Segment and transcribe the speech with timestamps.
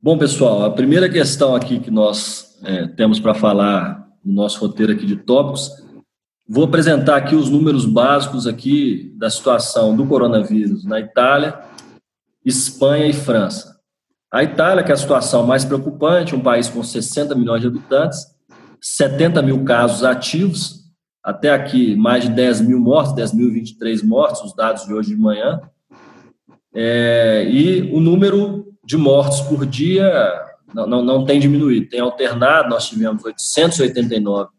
[0.00, 4.92] Bom, pessoal, a primeira questão aqui que nós é, temos para falar no nosso roteiro
[4.92, 5.70] aqui de tópicos,
[6.46, 11.58] vou apresentar aqui os números básicos aqui da situação do coronavírus na Itália,
[12.44, 13.80] Espanha e França.
[14.30, 18.26] A Itália, que é a situação mais preocupante, um país com 60 milhões de habitantes,
[18.80, 20.84] 70 mil casos ativos,
[21.24, 25.58] até aqui mais de 10 mil mortos, 10.023 mortos, os dados de hoje de manhã,
[26.74, 32.68] é, e o número de mortos por dia não, não, não tem diminuído, tem alternado,
[32.68, 34.50] nós tivemos 889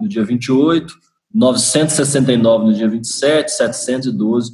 [0.00, 0.92] no dia 28,
[1.34, 4.52] 969 no dia 27, 712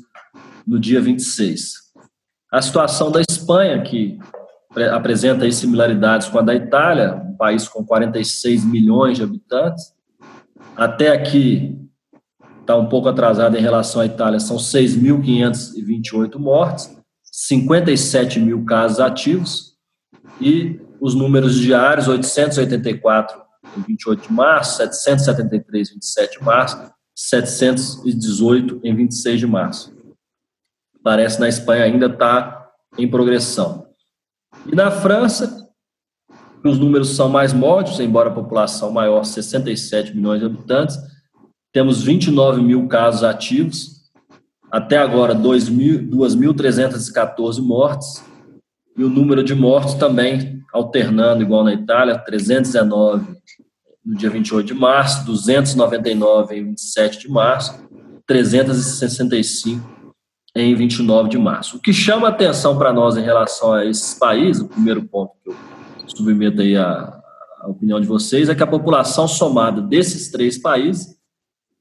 [0.67, 1.75] no dia 26.
[2.51, 4.19] A situação da Espanha, que
[4.93, 9.93] apresenta similaridades com a da Itália, um país com 46 milhões de habitantes.
[10.77, 11.79] Até aqui
[12.61, 16.94] está um pouco atrasado em relação à Itália, são 6.528 mortes,
[17.37, 19.77] 57 mil casos ativos
[20.41, 23.43] e os números diários, 884
[23.77, 29.93] em 28 de março, 773 em 27 de março, 718 em 26 de março.
[31.03, 33.89] Parece na Espanha ainda está em progressão.
[34.65, 35.69] E na França,
[36.65, 40.97] os números são mais módicos, embora a população maior, 67 milhões de habitantes,
[41.73, 43.94] temos 29 mil casos ativos,
[44.75, 48.25] até agora 2.314 mortes,
[48.99, 53.37] e o número de mortos também alternando, igual na Itália, 319
[54.05, 57.79] no dia 28 de março, 299 em 27 de março,
[58.27, 60.13] 365
[60.57, 61.77] em 29 de março.
[61.77, 65.51] O que chama atenção para nós em relação a esses países, o primeiro ponto que
[65.51, 65.57] eu
[66.09, 67.17] submeto aí a,
[67.61, 71.15] a opinião de vocês, é que a população somada desses três países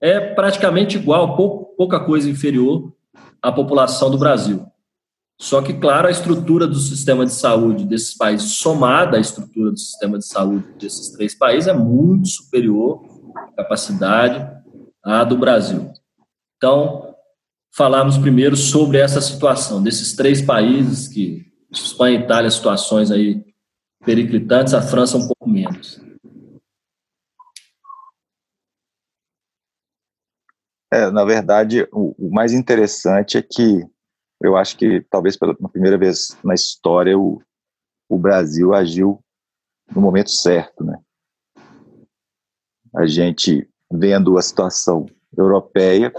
[0.03, 2.93] é praticamente igual, pou, pouca coisa inferior
[3.41, 4.65] à população do Brasil.
[5.39, 9.79] Só que, claro, a estrutura do sistema de saúde desses países, somada à estrutura do
[9.79, 13.01] sistema de saúde desses três países, é muito superior
[13.33, 14.45] à capacidade
[15.01, 15.89] à do Brasil.
[16.57, 17.15] Então,
[17.73, 23.41] falarmos primeiro sobre essa situação desses três países que Espanha e Itália, situações aí
[24.05, 26.02] periclitantes, a França um pouco menos.
[30.93, 33.83] É, na verdade, o, o, mais interessante é que
[34.39, 37.41] eu acho que talvez pela primeira vez na história o,
[38.07, 39.19] o Brasil agiu
[39.91, 40.99] no momento certo, né?
[42.95, 46.13] A gente vendo a situação europeia,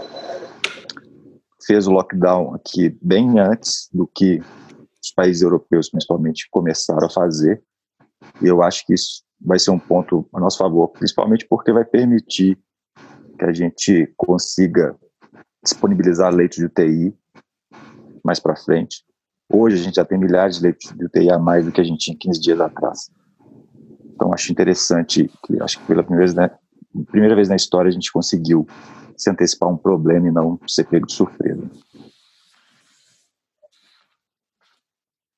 [1.65, 4.41] fez o lockdown aqui bem antes do que
[5.01, 7.63] os países europeus, principalmente, começaram a fazer.
[8.41, 11.85] E eu acho que isso vai ser um ponto a nosso favor, principalmente porque vai
[11.85, 12.59] permitir
[13.37, 14.95] que a gente consiga
[15.63, 17.13] disponibilizar leitos de UTI
[18.23, 19.03] mais para frente.
[19.51, 21.83] Hoje a gente já tem milhares de leitos de UTI a mais do que a
[21.83, 23.09] gente tinha 15 dias atrás.
[24.13, 26.49] Então acho interessante, que acho que pela primeira vez, né,
[27.11, 28.65] primeira vez na história a gente conseguiu
[29.17, 31.15] se antecipar um problema e não ser pego de.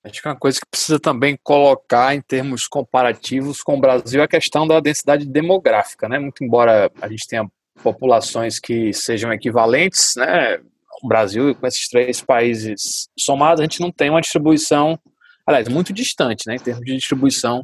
[0.03, 4.23] Acho que uma coisa que precisa também colocar em termos comparativos com o Brasil é
[4.23, 6.17] a questão da densidade demográfica, né?
[6.17, 7.49] Muito embora a gente tenha
[7.83, 10.59] populações que sejam equivalentes, né?
[11.03, 14.99] O Brasil com esses três países somados, a gente não tem uma distribuição,
[15.45, 16.55] aliás, muito distante, né?
[16.55, 17.63] Em termos de distribuição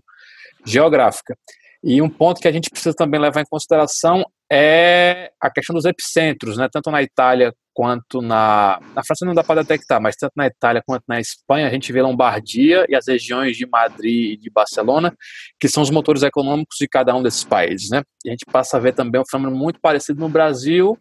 [0.66, 1.38] geográfica.
[1.84, 5.86] E um ponto que a gente precisa também levar em consideração é a questão dos
[5.86, 6.70] epicentros, né?
[6.72, 10.84] Tanto na Itália quanto na na França não dá para detectar, mas tanto na Itália
[10.86, 15.16] quanto na Espanha a gente vê Lombardia e as regiões de Madrid e de Barcelona,
[15.60, 18.04] que são os motores econômicos de cada um desses países, né?
[18.24, 20.98] E a gente passa a ver também um fenômeno muito parecido no Brasil,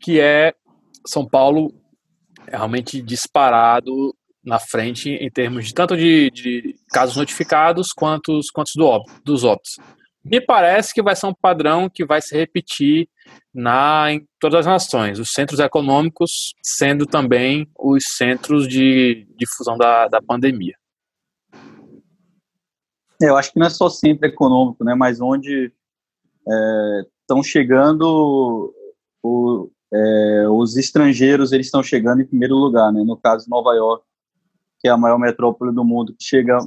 [0.00, 0.52] que é
[1.06, 1.72] São Paulo
[2.48, 9.04] realmente disparado na frente em termos de tanto de, de casos notificados quanto, quanto do,
[9.24, 9.78] dos óbitos.
[10.24, 13.08] Me parece que vai ser um padrão que vai se repetir
[13.54, 20.08] na, em todas as nações, os centros econômicos sendo também os centros de difusão da,
[20.08, 20.74] da pandemia.
[23.22, 25.72] É, eu acho que não é só centro econômico, né, mas onde
[27.22, 28.74] estão é, chegando
[29.22, 34.04] o, é, os estrangeiros, eles estão chegando em primeiro lugar, né, no caso Nova York,
[34.80, 36.58] que é a maior metrópole do mundo, que chega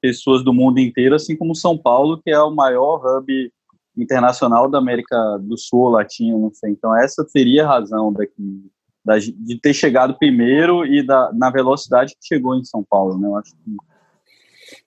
[0.00, 3.52] pessoas do mundo inteiro, assim como São Paulo, que é o maior hub
[3.96, 6.70] internacional da América do Sul, Latina, não sei.
[6.70, 8.70] Então essa seria a razão daqui
[9.04, 13.28] da, de ter chegado primeiro e da, na velocidade que chegou em São Paulo, né?
[13.28, 13.76] Eu acho que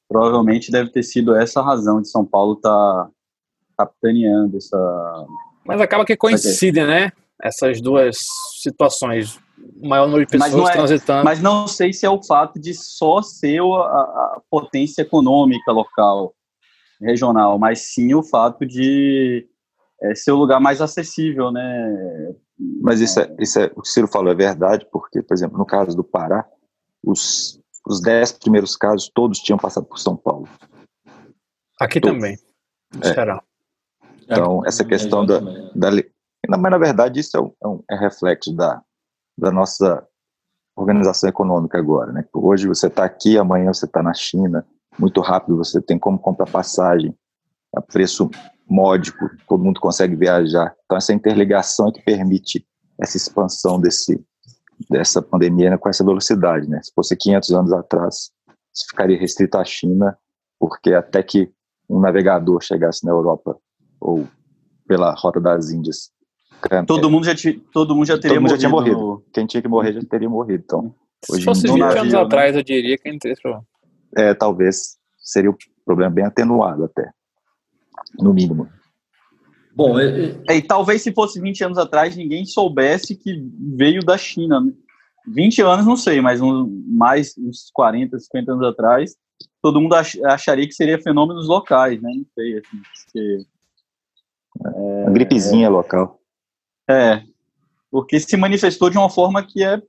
[0.08, 3.10] provavelmente deve ter sido essa a razão de São Paulo estar tá
[3.78, 5.26] capitaneando essa.
[5.66, 7.12] Mas acaba que coincidem, né?
[7.42, 8.18] Essas duas
[8.62, 11.24] situações o maior número de pessoas mas é, transitando.
[11.24, 16.34] Mas não sei se é o fato de só ser a, a potência econômica local,
[17.02, 19.48] regional, mas sim o fato de
[20.02, 22.34] é, ser o lugar mais acessível, né?
[22.82, 25.58] Mas isso é, isso é, o que o Ciro falou é verdade, porque, por exemplo,
[25.58, 26.46] no caso do Pará,
[27.04, 30.48] os, os dez primeiros casos, todos tinham passado por São Paulo.
[31.80, 32.16] Aqui todos.
[32.16, 32.38] também,
[32.94, 33.14] no é.
[33.14, 33.44] Ceará.
[34.24, 35.92] Então, essa questão da, da...
[36.48, 38.82] Mas, na verdade, isso é, um, é, é reflexo da,
[39.38, 40.06] da nossa
[40.76, 42.26] organização econômica agora, né?
[42.34, 44.66] Hoje você está aqui, amanhã você está na China,
[44.98, 47.16] muito rápido você tem como comprar passagem
[47.76, 48.30] a preço
[48.68, 50.76] módico, todo mundo consegue viajar.
[50.86, 52.66] Então essa interligação é que permite
[53.00, 54.24] essa expansão desse
[54.90, 56.82] dessa pandemia né, com essa velocidade, né?
[56.82, 58.32] Se fosse 500 anos atrás,
[58.74, 60.18] isso ficaria restrito à China,
[60.60, 61.52] porque até que
[61.90, 63.58] um navegador chegasse na Europa
[64.00, 64.28] ou
[64.88, 66.12] pela rota das Índias
[66.86, 67.34] Todo mundo já,
[67.72, 68.62] todo mundo já teria mundo morrido.
[68.62, 69.24] Já tinha morrido.
[69.34, 70.64] Quem tinha que morrer já teria morrido.
[70.66, 72.20] Então, Se hoje fosse 20 navio, anos né?
[72.20, 73.66] atrás, eu diria que não teria problema.
[74.16, 75.56] É, talvez seria um
[75.86, 77.10] problema bem atenuado até,
[78.20, 78.70] no mínimo.
[79.76, 80.56] Bom, é, é...
[80.58, 83.44] e talvez se fosse 20 anos atrás, ninguém soubesse que
[83.76, 84.62] veio da China.
[84.62, 84.72] Né?
[85.28, 89.16] 20 anos, não sei, mas um, mais uns 40, 50 anos atrás,
[89.62, 92.12] todo mundo ach, acharia que seria fenômenos locais, né?
[92.14, 93.46] Não sei, assim, porque,
[94.66, 96.20] é, Uma gripezinha é, local.
[96.90, 97.24] É,
[97.92, 99.82] porque se manifestou de uma forma que é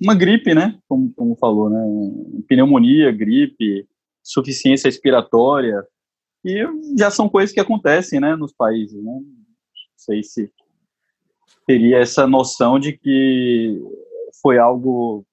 [0.00, 0.78] uma gripe, né?
[0.88, 1.80] Como, como falou, né?
[2.48, 3.86] Pneumonia, gripe,
[4.22, 5.84] suficiência respiratória,
[6.44, 6.64] e
[6.98, 9.12] já são coisas que acontecem, né, nos países, né?
[9.12, 9.24] Não
[9.96, 10.50] sei se
[11.66, 13.78] teria essa noção de que
[14.40, 15.24] foi algo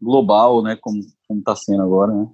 [0.00, 1.00] global, né, como
[1.38, 2.28] está sendo agora, né?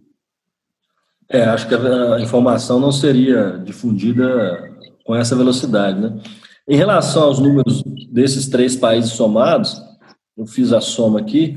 [1.29, 6.21] É, acho que a informação não seria difundida com essa velocidade, né?
[6.71, 7.83] Em relação aos números
[8.13, 9.83] desses três países somados,
[10.39, 11.57] eu fiz a soma aqui.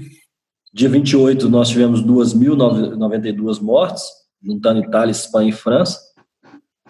[0.74, 4.04] Dia 28, nós tivemos 2.092 mortes,
[4.42, 6.00] juntando Itália, Espanha e França.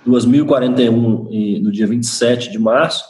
[0.07, 3.03] 2.041 no dia 27 de março,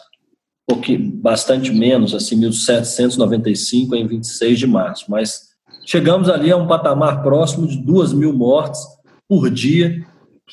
[0.68, 5.06] porque bastante menos, assim, 1.795 em 26 de março.
[5.10, 5.42] Mas
[5.86, 8.82] chegamos ali a um patamar próximo de 2 mil mortes
[9.30, 10.04] por dia,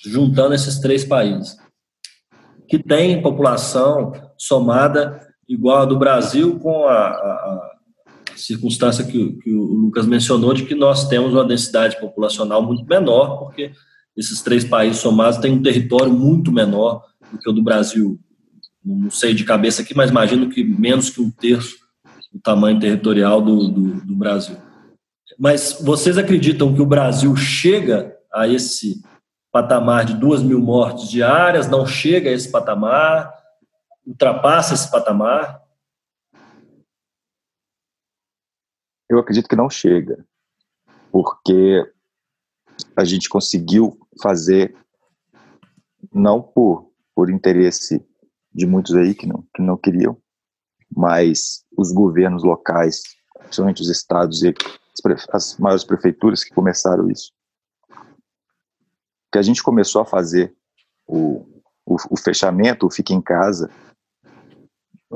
[0.04, 1.56] juntando esses três países
[2.68, 7.70] que tem população somada igual a do Brasil, com a, a,
[8.32, 12.86] a circunstância que, que, o Lucas mencionou, de que nós temos uma densidade populacional muito
[12.86, 13.72] menor, porque
[14.16, 18.18] esses três países somados têm um território muito menor do que o do Brasil.
[18.82, 21.76] Não sei de cabeça aqui, mas imagino que menos que um terço
[22.32, 24.56] do tamanho territorial do, do, do Brasil.
[25.38, 29.02] Mas vocês acreditam que o Brasil chega a esse
[29.52, 33.39] patamar de duas mil mortes diárias, não chega a esse patamar,
[34.10, 35.62] ultrapassa esse patamar?
[39.08, 40.24] Eu acredito que não chega,
[41.10, 41.92] porque
[42.96, 44.76] a gente conseguiu fazer,
[46.12, 48.04] não por, por interesse
[48.52, 50.20] de muitos aí que não, que não queriam,
[50.94, 53.02] mas os governos locais,
[53.38, 54.52] principalmente os estados e
[55.32, 57.32] as maiores prefeituras que começaram isso,
[59.32, 60.54] que a gente começou a fazer
[61.06, 61.46] o,
[61.86, 63.70] o, o fechamento, o fica em casa,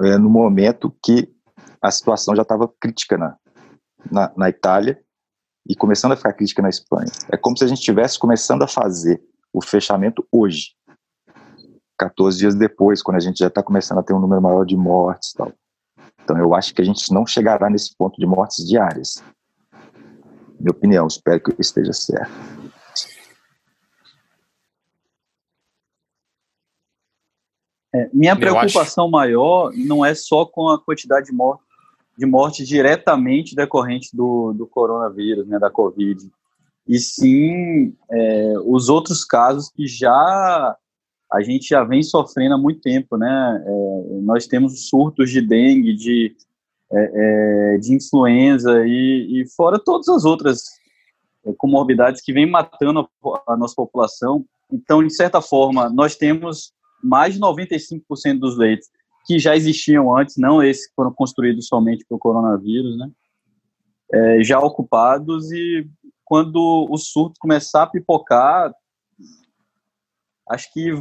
[0.03, 1.33] é, no momento que
[1.81, 3.37] a situação já estava crítica na,
[4.11, 5.01] na, na, Itália
[5.69, 7.11] e começando a ficar crítica na Espanha.
[7.31, 9.23] É como se a gente estivesse começando a fazer
[9.53, 10.75] o fechamento hoje,
[11.99, 14.77] 14 dias depois, quando a gente já está começando a ter um número maior de
[14.77, 15.53] mortes tal.
[16.23, 19.23] Então eu acho que a gente não chegará nesse ponto de mortes diárias.
[20.59, 22.33] Minha opinião, espero que eu esteja certo.
[27.95, 31.63] É, minha preocupação maior não é só com a quantidade de morte,
[32.19, 36.29] de morte diretamente decorrente do, do coronavírus, né, da Covid,
[36.89, 40.77] e sim é, os outros casos que já
[41.33, 43.65] a gente já vem sofrendo há muito tempo, né?
[43.67, 46.37] É, nós temos surtos de dengue, de,
[46.93, 50.63] é, é de influenza e, e, fora todas as outras
[51.45, 54.45] é, comorbidades que vêm matando a, a nossa população.
[54.71, 56.73] Então, de certa forma, nós temos
[57.05, 58.89] mais de 95% dos leitos
[59.27, 63.11] que já existiam antes, não esses que foram construídos somente para o coronavírus, né?
[64.13, 65.89] É, já ocupados e
[66.25, 68.73] quando o surto começar a pipocar,
[70.49, 70.93] acho que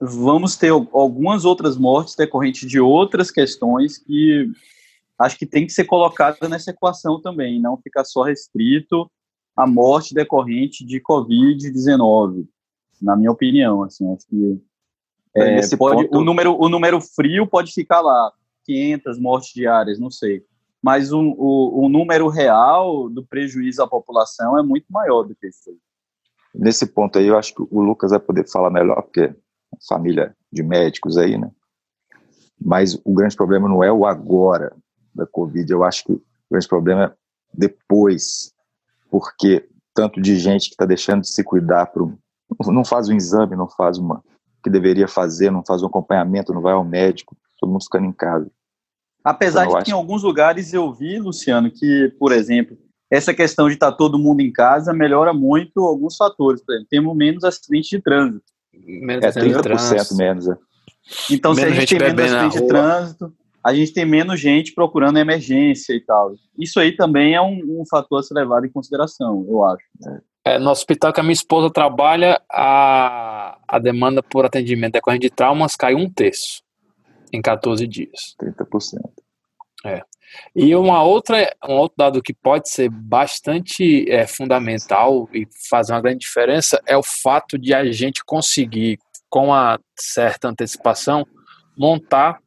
[0.00, 4.50] vamos ter algumas outras mortes decorrentes de outras questões que
[5.18, 9.10] acho que tem que ser colocada nessa equação também, não ficar só restrito
[9.56, 12.46] à morte decorrente de Covid-19,
[13.00, 14.60] na minha opinião, assim, acho que
[15.36, 16.18] é, pode, ponto...
[16.18, 18.32] o, número, o número frio pode ficar lá,
[18.64, 20.42] 500 mortes diárias, não sei.
[20.82, 25.48] mas o, o, o número real do prejuízo à população é muito maior do que
[25.48, 25.76] isso.
[26.54, 29.34] Nesse ponto aí, eu acho que o Lucas vai poder falar melhor, porque é
[29.88, 31.50] família de médicos aí, né?
[32.60, 34.74] Mas o grande problema não é o agora
[35.12, 37.12] da Covid, eu acho que o grande problema é
[37.52, 38.52] depois,
[39.10, 42.16] porque tanto de gente que está deixando de se cuidar, pro,
[42.66, 44.22] não faz um exame, não faz uma
[44.64, 48.12] que deveria fazer, não faz um acompanhamento, não vai ao médico, todo mundo ficando em
[48.12, 48.50] casa.
[49.22, 52.76] Apesar então, de que em alguns lugares eu vi, Luciano, que, por exemplo,
[53.10, 56.62] essa questão de estar tá todo mundo em casa melhora muito alguns fatores.
[56.62, 58.44] Por exemplo, temos menos acidentes de trânsito.
[58.74, 60.16] Menos é 30% trânsito.
[60.16, 60.48] menos.
[60.48, 60.56] É.
[61.30, 63.32] Então, menos se a gente, gente tem menos acidente de trânsito,
[63.64, 66.34] a gente tem menos gente procurando emergência e tal.
[66.58, 69.84] Isso aí também é um, um fator a ser levado em consideração, eu acho.
[70.06, 70.20] É,
[70.60, 75.74] no hospital que a minha esposa trabalha, a, a demanda por atendimento decorrente de traumas
[75.74, 76.62] caiu um terço
[77.32, 78.36] em 14 dias.
[78.40, 79.00] 30%.
[79.86, 80.02] É.
[80.54, 86.00] E uma outra, um outro dado que pode ser bastante é, fundamental e fazer uma
[86.00, 88.98] grande diferença é o fato de a gente conseguir,
[89.28, 91.26] com a certa antecipação,
[91.76, 92.38] montar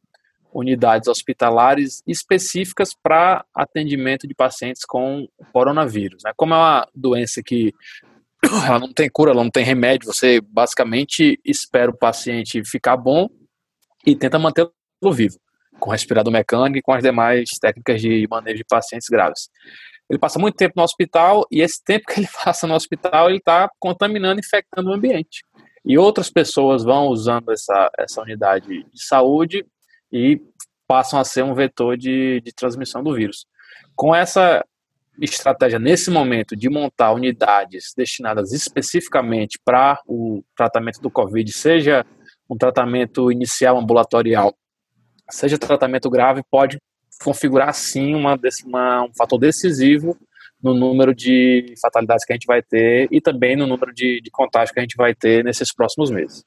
[0.52, 6.22] unidades hospitalares específicas para atendimento de pacientes com coronavírus.
[6.24, 6.32] Né?
[6.36, 7.74] Como é uma doença que
[8.66, 13.28] ela não tem cura, ela não tem remédio, você basicamente espera o paciente ficar bom
[14.06, 14.68] e tenta manter
[15.12, 15.38] vivo,
[15.78, 19.48] com respirador mecânico e com as demais técnicas de manejo de pacientes graves.
[20.08, 23.38] Ele passa muito tempo no hospital e esse tempo que ele passa no hospital ele
[23.38, 25.44] está contaminando, infectando o ambiente.
[25.84, 29.64] E outras pessoas vão usando essa, essa unidade de saúde
[30.12, 30.40] e
[30.86, 33.46] passam a ser um vetor de, de transmissão do vírus.
[33.94, 34.64] Com essa
[35.20, 42.06] estratégia nesse momento de montar unidades destinadas especificamente para o tratamento do Covid, seja
[42.48, 44.54] um tratamento inicial ambulatorial
[45.30, 46.78] seja tratamento grave, pode
[47.22, 50.16] configurar sim uma, uma, um fator decisivo
[50.62, 54.30] no número de fatalidades que a gente vai ter e também no número de, de
[54.30, 56.44] contágios que a gente vai ter nesses próximos meses.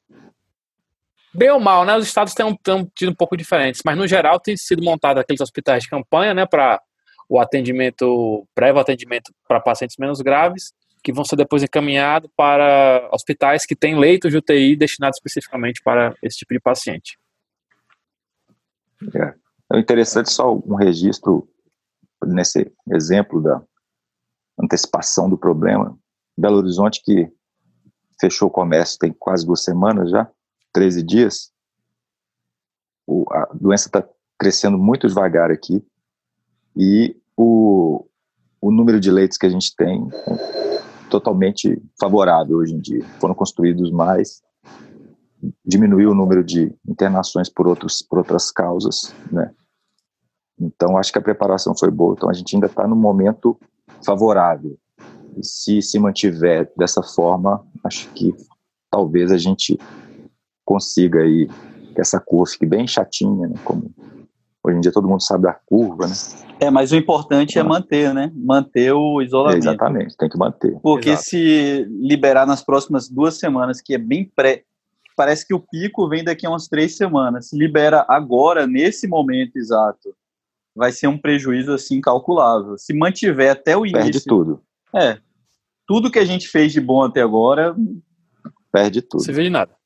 [1.33, 1.95] Bem ou mal, né?
[1.95, 5.39] Os estados têm, têm tido um pouco diferentes, mas no geral tem sido montado aqueles
[5.39, 6.81] hospitais de campanha, né, para
[7.29, 13.65] o atendimento, prévio atendimento para pacientes menos graves, que vão ser depois encaminhados para hospitais
[13.65, 17.17] que têm leitos de UTI destinados especificamente para esse tipo de paciente.
[19.15, 19.33] É.
[19.73, 21.47] é interessante só um registro
[22.23, 23.61] nesse exemplo da
[24.59, 25.97] antecipação do problema.
[26.37, 27.31] Belo Horizonte que
[28.19, 30.29] fechou o comércio tem quase duas semanas já,
[30.73, 31.51] 13 dias.
[33.05, 35.85] O, a doença está crescendo muito devagar aqui
[36.75, 38.05] e o,
[38.59, 43.03] o número de leitos que a gente tem é totalmente favorável hoje em dia.
[43.19, 44.41] Foram construídos mais
[45.65, 49.51] diminuiu o número de internações por, outros, por outras causas, né?
[50.59, 52.13] Então, acho que a preparação foi boa.
[52.15, 53.59] Então, a gente ainda está no momento
[54.05, 54.77] favorável.
[55.35, 58.35] E se se mantiver dessa forma, acho que
[58.91, 59.79] talvez a gente
[60.71, 61.49] consiga aí
[61.93, 63.55] que essa curva fique bem chatinha, né?
[63.65, 63.91] Como
[64.63, 66.13] hoje em dia todo mundo sabe da curva, né?
[66.61, 68.31] É, mas o importante é manter, né?
[68.33, 69.63] Manter o isolamento.
[69.63, 70.79] exatamente, tem que manter.
[70.81, 71.25] Porque Exato.
[71.25, 74.63] se liberar nas próximas duas semanas, que é bem pré,
[75.17, 77.49] parece que o pico vem daqui a umas três semanas.
[77.49, 80.15] Se libera agora, nesse momento exato,
[80.73, 82.77] vai ser um prejuízo assim calculável.
[82.77, 84.03] Se mantiver até o início.
[84.03, 84.61] Perde tudo.
[84.95, 85.17] É.
[85.85, 87.75] Tudo que a gente fez de bom até agora.
[88.71, 89.23] Perde tudo.
[89.23, 89.80] Você vê de nada.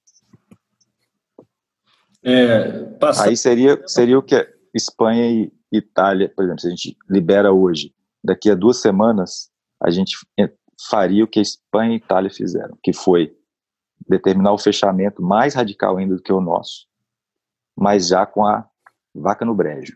[2.25, 3.25] É, passa...
[3.25, 4.35] Aí seria, seria o que?
[4.73, 9.51] Espanha e Itália, por exemplo, se a gente libera hoje, daqui a duas semanas,
[9.81, 10.17] a gente
[10.89, 13.31] faria o que a Espanha e Itália fizeram, que foi
[14.09, 16.87] determinar o fechamento mais radical ainda do que o nosso,
[17.77, 18.65] mas já com a
[19.13, 19.95] vaca no brejo.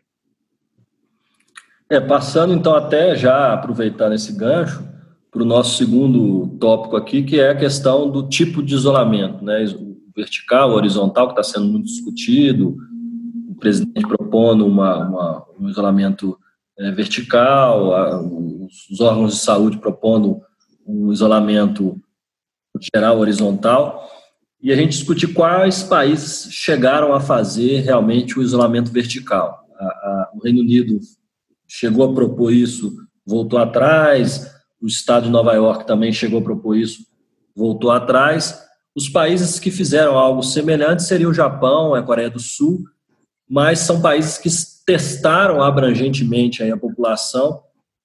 [1.89, 4.87] É, passando então até já aproveitar esse gancho
[5.31, 9.63] para o nosso segundo tópico aqui, que é a questão do tipo de isolamento, né?
[10.19, 12.75] Vertical, horizontal, que está sendo muito discutido,
[13.49, 16.37] o presidente propondo uma, uma um isolamento
[16.77, 20.41] é, vertical, a, os órgãos de saúde propondo
[20.85, 21.97] um isolamento
[22.93, 24.09] geral horizontal,
[24.61, 29.65] e a gente discutir quais países chegaram a fazer realmente o isolamento vertical.
[29.77, 30.99] A, a, o Reino Unido
[31.65, 32.93] chegou a propor isso,
[33.25, 37.05] voltou atrás, o estado de Nova York também chegou a propor isso,
[37.55, 38.68] voltou atrás.
[38.95, 42.83] Os países que fizeram algo semelhante seriam o Japão, a Coreia do Sul,
[43.49, 44.49] mas são países que
[44.85, 47.61] testaram abrangentemente a população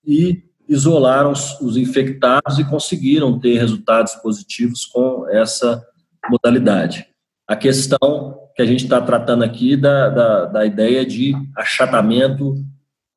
[0.07, 5.83] e isolaram os infectados e conseguiram ter resultados positivos com essa
[6.31, 7.07] modalidade.
[7.47, 12.55] A questão que a gente está tratando aqui da, da, da, ideia de achatamento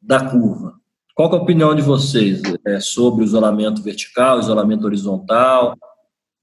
[0.02, 0.74] da curva.
[1.16, 5.76] Qual é a opinião de vocês é, sobre o isolamento vertical, isolamento horizontal?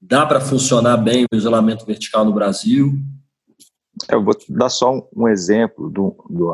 [0.07, 2.93] Dá para funcionar bem o isolamento vertical no Brasil?
[4.07, 6.53] Eu vou dar só um, um exemplo do, do,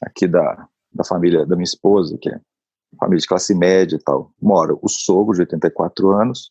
[0.00, 2.40] aqui da, da família da minha esposa, que é
[2.98, 4.32] família de classe média e tal.
[4.40, 6.50] Mora o sogro, de 84 anos,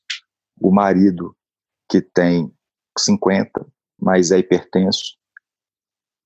[0.59, 1.35] o marido,
[1.89, 2.53] que tem
[2.99, 3.65] 50,
[3.99, 5.17] mas é hipertenso,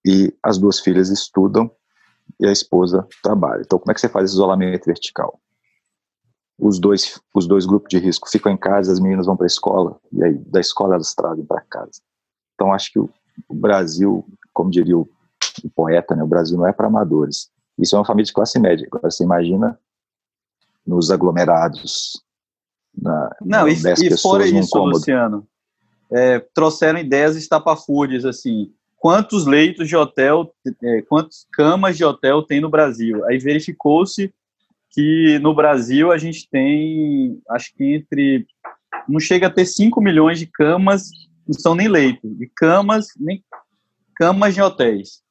[0.06, 1.72] e as duas filhas estudam
[2.38, 3.62] e a esposa trabalha.
[3.62, 5.40] Então, como é que você faz esse isolamento vertical?
[6.58, 9.48] Os dois, os dois grupos de risco ficam em casa, as meninas vão para a
[9.48, 12.02] escola, e aí da escola elas trazem para casa.
[12.54, 13.10] Então, acho que o,
[13.50, 15.08] o Brasil, como diria o,
[15.64, 17.50] o, poeta, né, o Brasil não é para amadores.
[17.78, 18.88] Isso é uma família de classe média.
[18.88, 19.78] Agora, você imagina
[20.88, 22.24] nos aglomerados.
[22.98, 24.98] Na, não, e, e fora isso, cômodo.
[24.98, 25.46] Luciano,
[26.10, 32.62] é, trouxeram ideias estapafúrdias, assim, quantos leitos de hotel, é, quantas camas de hotel tem
[32.62, 33.26] no Brasil?
[33.26, 34.34] Aí verificou-se
[34.96, 38.48] que no Brasil a gente tem, acho que entre,
[39.10, 41.10] não chega a ter 5 milhões de camas,
[41.46, 43.44] não são nem leitos, de camas, nem
[44.16, 45.22] camas de hotéis.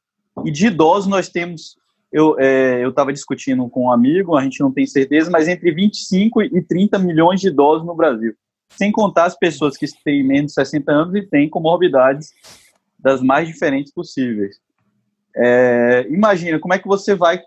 [0.44, 1.76] E de idosos nós temos
[2.12, 6.42] eu é, estava discutindo com um amigo, a gente não tem certeza, mas entre 25
[6.42, 8.32] e 30 milhões de idosos no Brasil.
[8.68, 12.28] Sem contar as pessoas que têm menos de 60 anos e têm comorbidades
[12.96, 14.60] das mais diferentes possíveis.
[15.36, 17.42] É, imagina, como é que você vai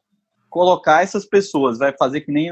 [0.49, 1.77] colocar essas pessoas?
[1.77, 2.51] Vai fazer que nem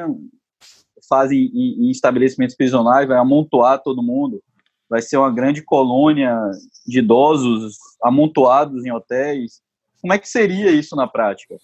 [1.07, 4.41] fazem em, em estabelecimentos prisionais, vai amontoar todo mundo?
[4.89, 6.35] Vai ser uma grande colônia
[6.85, 9.61] de idosos amontoados em hotéis?
[10.01, 11.55] Como é que seria isso na prática?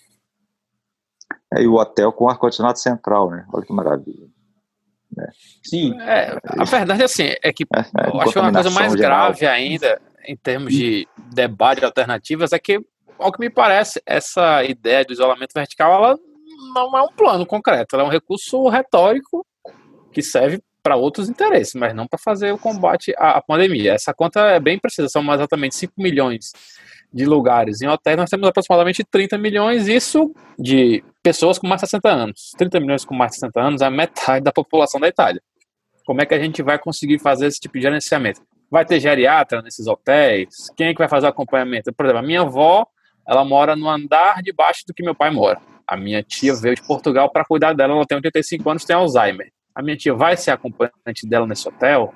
[1.54, 3.46] É, e o hotel com ar-condicionado central, né?
[3.54, 4.28] Olha que maravilha.
[5.16, 5.30] Né?
[5.64, 6.00] Sim.
[6.02, 9.28] É, a verdade assim, é que é, é, eu acho que uma coisa mais geral.
[9.28, 12.80] grave ainda, em termos de debate de alternativas, é que,
[13.22, 16.20] ao que me parece, essa ideia do isolamento vertical, ela
[16.74, 19.46] não é um plano concreto, ela é um recurso retórico
[20.12, 23.94] que serve para outros interesses, mas não para fazer o combate à, pandemia.
[23.94, 26.52] Essa conta é bem precisa, são exatamente 5 milhões
[27.14, 27.82] de lugares.
[27.82, 32.52] Em hotéis nós temos aproximadamente 30 milhões, isso de pessoas com mais de 60 anos.
[32.58, 35.42] 30 milhões com mais de 60 anos é metade da população da Itália.
[36.06, 38.42] Como é que a gente vai conseguir fazer esse tipo de gerenciamento?
[38.70, 40.72] Vai ter geriatra nesses hotéis?
[40.76, 41.94] Quem é que vai fazer o acompanhamento?
[41.94, 42.88] Por exemplo, a minha avó,
[43.28, 45.60] ela mora no andar de baixo do que meu pai mora.
[45.88, 49.52] A minha tia veio de Portugal para cuidar dela, ela tem 85 anos, tem Alzheimer.
[49.76, 52.14] A minha tia vai ser acompanhante dela nesse hotel?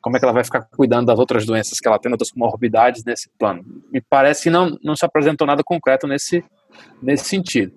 [0.00, 3.04] como é que ela vai ficar cuidando das outras doenças que ela tem, outras comorbidades
[3.04, 3.64] nesse plano.
[3.92, 6.44] Me parece que não, não se apresentou nada concreto nesse,
[7.02, 7.72] nesse sentido.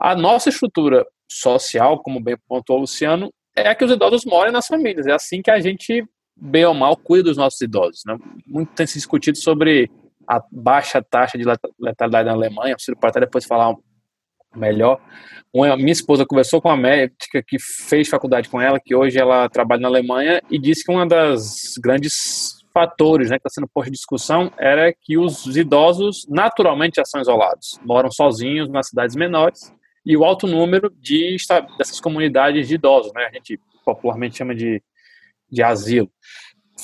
[0.00, 4.66] A nossa estrutura social, como bem pontuou o Luciano, é que os idosos morem nas
[4.66, 5.06] famílias.
[5.06, 6.04] É assim que a gente,
[6.36, 8.02] bem ou mal, cuida dos nossos idosos.
[8.06, 8.16] Né?
[8.46, 9.90] Muito tem se discutido sobre
[10.28, 11.44] a baixa taxa de
[11.78, 13.74] letalidade na Alemanha, o Ciro até depois falar
[14.54, 15.00] melhor.
[15.52, 19.48] Uma, minha esposa conversou com uma médica que fez faculdade com ela, que hoje ela
[19.48, 23.88] trabalha na Alemanha, e disse que uma das grandes fatores né, que está sendo posto
[23.88, 29.72] em discussão era que os idosos naturalmente já são isolados, moram sozinhos nas cidades menores,
[30.04, 31.36] e o alto número de
[31.78, 34.82] dessas comunidades de idosos, né, a gente popularmente chama de,
[35.50, 36.10] de asilo.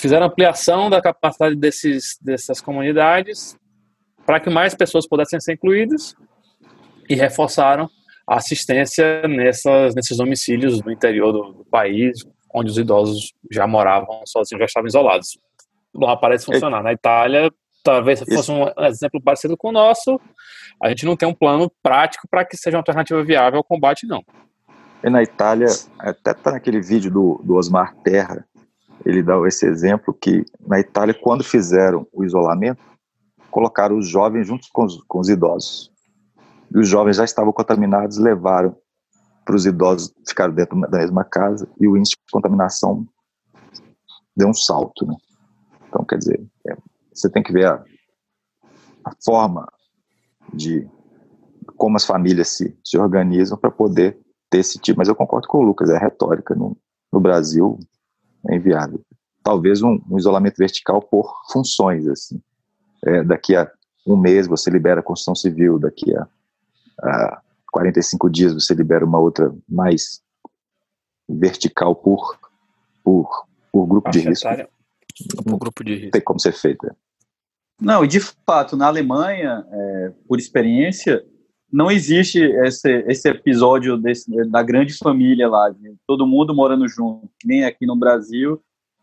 [0.03, 3.57] Fizeram ampliação da capacidade desses, dessas comunidades
[4.27, 6.17] para que mais pessoas pudessem ser incluídas
[7.09, 7.88] e reforçaram
[8.29, 12.19] a assistência nessas, nesses domicílios no interior do, do, país,
[12.53, 15.38] onde os idosos já moravam sozinhos, já estavam isolados.
[15.95, 16.83] Lá parece funcionar.
[16.83, 17.49] Na Itália,
[17.85, 20.21] talvez fosse um exemplo parecido com o nosso,
[20.83, 24.05] a gente não tem um plano prático para que seja uma alternativa viável ao combate,
[24.09, 24.25] não.
[25.05, 28.45] E na Itália, até está naquele vídeo do, do Osmar Terra,
[29.05, 32.83] ele dá esse exemplo que na Itália, quando fizeram o isolamento,
[33.51, 35.93] colocaram os jovens juntos com os, com os idosos
[36.75, 38.75] e os jovens já estavam contaminados, levaram
[39.45, 43.07] para os idosos ficaram dentro da mesma casa e o índice de contaminação
[44.37, 45.15] deu um salto, né?
[45.88, 46.77] Então, quer dizer, é,
[47.12, 47.85] você tem que ver a,
[49.05, 49.71] a, forma
[50.55, 50.88] de
[51.77, 54.99] como as famílias se, se organizam para poder ter esse tipo.
[54.99, 56.55] Mas eu concordo com o Lucas, é retórica.
[56.55, 56.77] No,
[57.12, 57.79] no Brasil
[58.48, 59.00] é inviável.
[59.42, 62.40] Talvez um, um isolamento vertical por funções, assim.
[63.05, 63.70] É, daqui a
[64.07, 66.26] um mês você libera a construção civil, daqui a
[67.02, 67.40] a
[67.72, 70.22] 45 dias você libera uma outra mais
[71.28, 72.38] vertical por,
[73.02, 74.48] por, por grupo de risco.
[75.44, 76.11] Por grupo de risco.
[76.12, 76.94] Tem como ser feita.
[77.81, 81.24] Não, de fato, na Alemanha, é, por experiência,
[81.73, 87.29] não existe esse, esse episódio desse, da grande família lá, de todo mundo morando junto,
[87.45, 88.61] nem aqui no Brasil,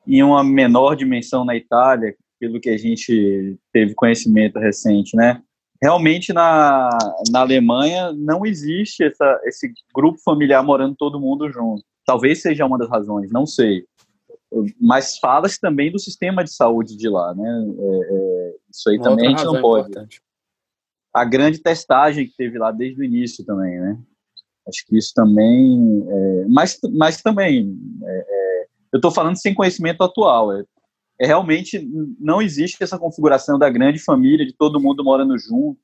[0.08, 5.42] em uma menor dimensão na Itália, pelo que a gente teve conhecimento recente, né?
[5.82, 6.90] realmente na,
[7.32, 11.84] na Alemanha não existe essa, esse grupo familiar morando todo mundo junto.
[12.06, 13.86] Talvez seja uma das razões, não sei.
[14.80, 17.68] Mas fala-se também do sistema de saúde de lá, né?
[17.78, 19.90] É, é, isso aí uma também a gente não pode.
[19.90, 20.22] Importante.
[21.14, 24.00] A grande testagem que teve lá desde o início também, né?
[24.68, 26.06] Acho que isso também.
[26.08, 30.54] É, mas, mas também, é, é, eu estou falando sem conhecimento atual.
[30.54, 30.64] É,
[31.20, 31.86] é, realmente
[32.20, 35.80] não existe essa configuração da grande família, de todo mundo morando junto,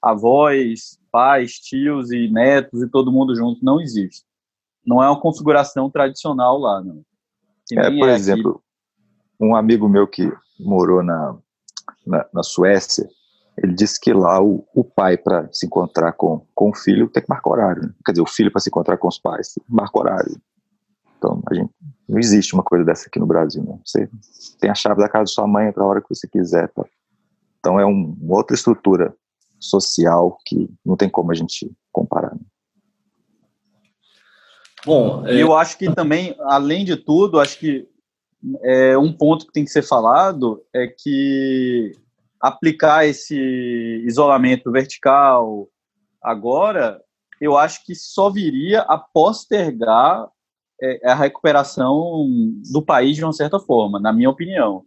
[0.00, 3.64] avós, pais, tios e netos e todo mundo junto.
[3.64, 4.24] Não existe.
[4.86, 7.02] Não é uma configuração tradicional lá, não.
[7.72, 9.44] É, por exemplo, aqui.
[9.44, 11.36] um amigo meu que morou na,
[12.06, 13.06] na, na Suécia,
[13.62, 17.22] ele disse que lá o, o pai, para se encontrar com, com o filho, tem
[17.22, 17.82] que marcar horário.
[17.82, 17.94] Né?
[18.04, 20.40] Quer dizer, o filho, para se encontrar com os pais, tem que marcar horário.
[21.16, 21.70] Então, a gente,
[22.08, 23.62] não existe uma coisa dessa aqui no Brasil.
[23.62, 23.78] Né?
[23.84, 24.08] Você
[24.60, 26.68] tem a chave da casa da sua mãe para a hora que você quiser.
[26.68, 26.84] Tá?
[27.58, 29.14] Então, é um, uma outra estrutura
[29.58, 32.34] social que não tem como a gente comparar.
[32.34, 32.40] Né?
[34.86, 35.42] Bom, é...
[35.42, 37.88] eu acho que também, além de tudo, acho que
[38.62, 41.92] é, um ponto que tem que ser falado é que
[42.40, 43.36] aplicar esse
[44.06, 45.68] isolamento vertical
[46.22, 47.00] agora,
[47.40, 50.28] eu acho que só viria a postergar
[50.80, 52.28] é, a recuperação
[52.70, 54.84] do país de uma certa forma, na minha opinião.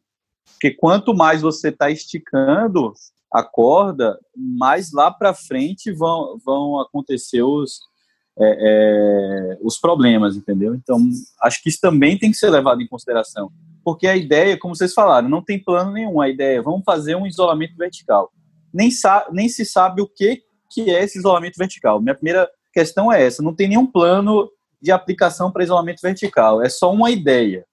[0.54, 2.94] Porque quanto mais você está esticando
[3.32, 7.80] a corda, mais lá para frente vão, vão acontecer os,
[8.38, 10.76] é, é, os problemas, entendeu?
[10.76, 11.00] Então,
[11.42, 13.52] acho que isso também tem que ser levado em consideração
[13.84, 16.22] porque a ideia, como vocês falaram, não tem plano nenhum.
[16.22, 18.32] A ideia é vamos fazer um isolamento vertical.
[18.74, 18.90] Nem,
[19.32, 22.02] nem se sabe o que, que é esse isolamento vertical.
[22.02, 24.50] Minha primeira questão é essa: não tem nenhum plano
[24.82, 26.62] de aplicação para isolamento vertical.
[26.62, 27.66] É só uma ideia.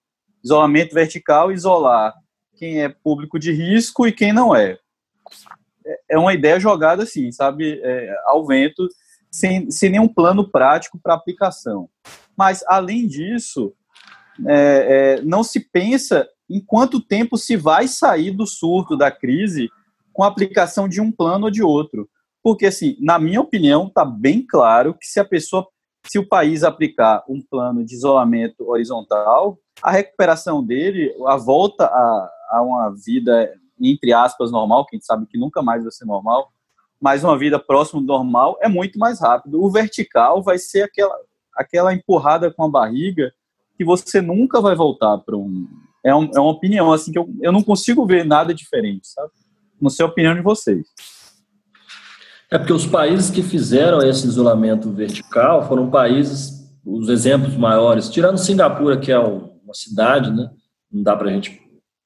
[0.43, 2.15] Isolamento vertical, isolar
[2.57, 4.79] quem é público de risco e quem não é.
[5.87, 8.89] É, é uma ideia jogada assim, sabe, é, ao vento,
[9.31, 11.89] sem, sem nenhum plano prático para aplicação.
[12.37, 13.73] Mas, além disso,
[14.47, 19.69] é, é, não se pensa em quanto tempo se vai sair do surto da crise
[20.13, 22.09] com a aplicação de um plano ou de outro.
[22.43, 25.67] Porque, assim, na minha opinião, está bem claro que se a pessoa,
[26.11, 32.31] se o país aplicar um plano de isolamento horizontal, a recuperação dele, a volta a,
[32.51, 36.05] a uma vida, entre aspas, normal, que a gente sabe que nunca mais vai ser
[36.05, 36.51] normal,
[37.01, 39.63] mas uma vida próxima do normal é muito mais rápido.
[39.63, 41.17] O vertical vai ser aquela,
[41.55, 43.33] aquela empurrada com a barriga
[43.79, 45.69] que você nunca vai voltar para um.
[46.05, 49.31] É, um, é uma opinião, assim, que eu, eu não consigo ver nada diferente, sabe?
[49.81, 50.87] Não sei a opinião de vocês.
[52.51, 58.39] É porque os países que fizeram esse isolamento vertical foram países, os exemplos maiores, tirando
[58.39, 60.51] Singapura, que é uma cidade, né?
[60.91, 61.61] Não dá para a gente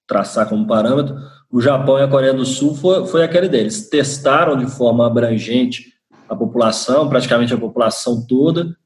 [0.07, 1.17] traçar como parâmetro.
[1.51, 3.89] O Japão e a Coreia do Sul foi, foi aquele deles.
[3.89, 5.93] Testaram de forma abrangente
[6.29, 8.77] a população, praticamente a população toda,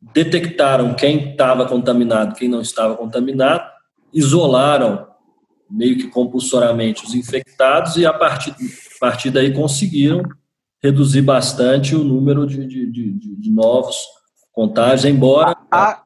[0.00, 3.68] detectaram quem estava contaminado, quem não estava contaminado,
[4.12, 5.06] isolaram
[5.70, 10.22] meio que compulsoriamente os infectados e a partir, a partir daí conseguiram
[10.82, 13.96] reduzir bastante o número de, de, de, de novos
[14.50, 15.54] contágios, embora...
[15.70, 16.02] A,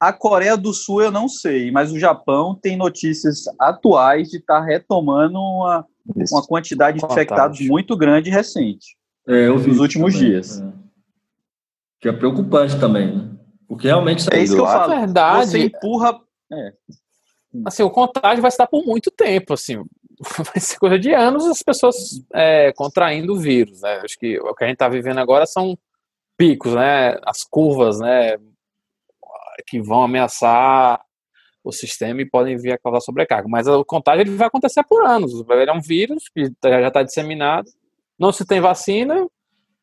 [0.00, 4.60] a, Coreia do Sul eu não sei, mas o Japão tem notícias atuais de estar
[4.60, 5.84] tá retomando uma,
[6.30, 8.96] uma quantidade de infectados muito grande recente.
[9.28, 10.60] É, eu vi nos últimos também, dias.
[10.60, 10.72] É.
[12.00, 13.31] Que é preocupante também, né?
[13.72, 14.94] Porque realmente é isso que eu falo.
[14.94, 16.20] Verdade, você empurra.
[16.52, 16.72] É.
[17.64, 19.82] Assim, o contágio vai estar por muito tempo, assim,
[20.44, 23.94] vai ser coisa de anos as pessoas é, contraindo o vírus, né?
[24.04, 25.74] Acho que o que a gente está vivendo agora são
[26.36, 27.16] picos, né?
[27.24, 28.36] As curvas, né?
[29.66, 31.00] Que vão ameaçar
[31.64, 33.48] o sistema e podem vir a causar sobrecarga.
[33.48, 35.32] Mas o contágio ele vai acontecer por anos.
[35.48, 37.70] Ele é um vírus que já está disseminado.
[38.18, 39.26] Não se tem vacina,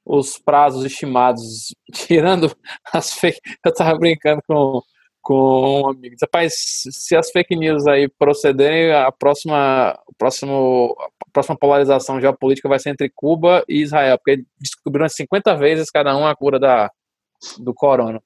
[0.10, 2.52] os prazos estimados, tirando
[2.92, 3.40] as fake.
[3.64, 4.82] Eu tava brincando com,
[5.22, 6.16] com um amigo.
[6.20, 6.56] Rapaz,
[6.90, 12.80] se as fake news aí procederem, a próxima, o próximo, a próxima polarização geopolítica vai
[12.80, 16.90] ser entre Cuba e Israel, porque descobriram 50 vezes cada um a cura da,
[17.60, 18.20] do corona.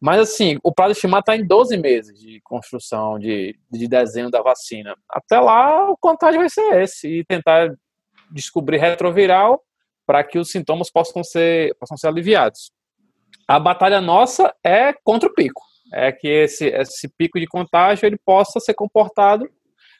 [0.00, 4.40] Mas assim, o prazo estimado está em 12 meses de construção, de, de desenho da
[4.40, 4.94] vacina.
[5.10, 7.74] Até lá, o contágio vai ser esse, e tentar
[8.30, 9.62] descobrir retroviral
[10.08, 12.72] para que os sintomas possam ser, possam ser aliviados.
[13.46, 15.60] A batalha nossa é contra o pico,
[15.92, 19.46] é que esse, esse pico de contágio ele possa ser comportado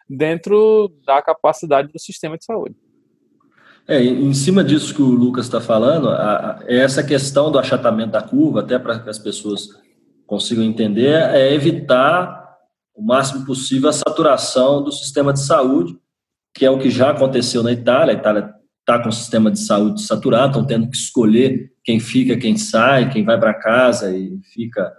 [0.08, 2.74] dentro da capacidade do sistema de saúde.
[3.86, 8.12] É, em cima disso que o Lucas está falando, a, a, essa questão do achatamento
[8.12, 9.68] da curva, até para que as pessoas
[10.26, 12.56] consigam entender, é evitar
[12.94, 15.98] o máximo possível a saturação do sistema de saúde,
[16.54, 18.14] que é o que já aconteceu na Itália.
[18.14, 18.57] A Itália
[18.88, 23.10] está com o sistema de saúde saturado, estão tendo que escolher quem fica, quem sai,
[23.10, 24.90] quem vai para casa e fica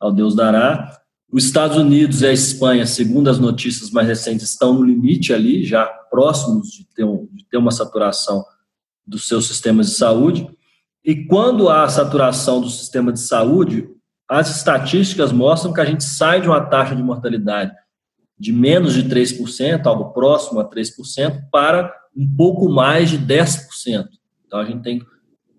[0.00, 0.98] ao Deus dará.
[1.30, 5.62] Os Estados Unidos e a Espanha, segundo as notícias mais recentes, estão no limite ali,
[5.62, 8.42] já próximos de ter, um, de ter uma saturação
[9.06, 10.48] dos seus sistemas de saúde.
[11.04, 13.86] E quando há saturação do sistema de saúde,
[14.26, 17.72] as estatísticas mostram que a gente sai de uma taxa de mortalidade
[18.38, 24.08] de menos de 3%, algo próximo a 3%, para um pouco mais de 10%.
[24.46, 25.02] Então a gente tem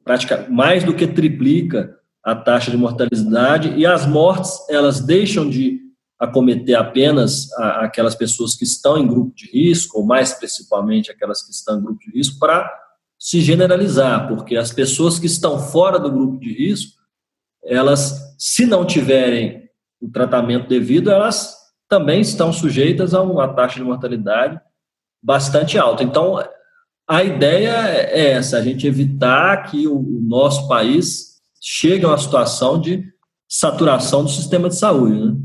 [0.04, 5.86] praticamente mais do que triplica a taxa de mortalidade e as mortes elas deixam de
[6.18, 11.52] acometer apenas aquelas pessoas que estão em grupo de risco, ou mais principalmente aquelas que
[11.52, 12.72] estão em grupo de risco, para
[13.20, 16.94] se generalizar, porque as pessoas que estão fora do grupo de risco,
[17.64, 21.56] elas, se não tiverem o tratamento devido, elas
[21.90, 24.60] também estão sujeitas a uma taxa de mortalidade
[25.26, 26.04] bastante alta.
[26.04, 26.38] Então,
[27.10, 32.80] a ideia é essa, a gente evitar que o nosso país chega a uma situação
[32.80, 33.04] de
[33.50, 35.36] saturação do sistema de saúde, né?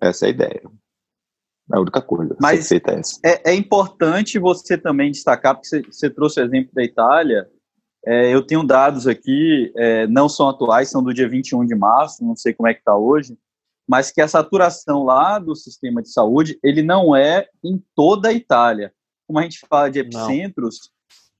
[0.00, 0.62] Essa é a ideia.
[1.72, 2.36] É a única coisa.
[2.40, 2.80] Mas é,
[3.52, 7.48] é, importante você também destacar, porque você, você trouxe o exemplo da Itália.
[8.04, 12.24] É, eu tenho dados aqui, é, não são atuais, são do dia 21 de março,
[12.24, 13.38] não sei como é que está hoje,
[13.92, 18.32] mas que a saturação lá do sistema de saúde, ele não é em toda a
[18.32, 18.90] Itália.
[19.26, 20.90] Como a gente fala de epicentros,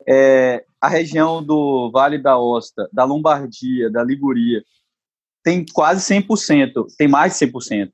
[0.06, 4.62] é, a região do Vale da Osta, da Lombardia, da Liguria,
[5.42, 7.90] tem quase 100%, tem mais de 100%.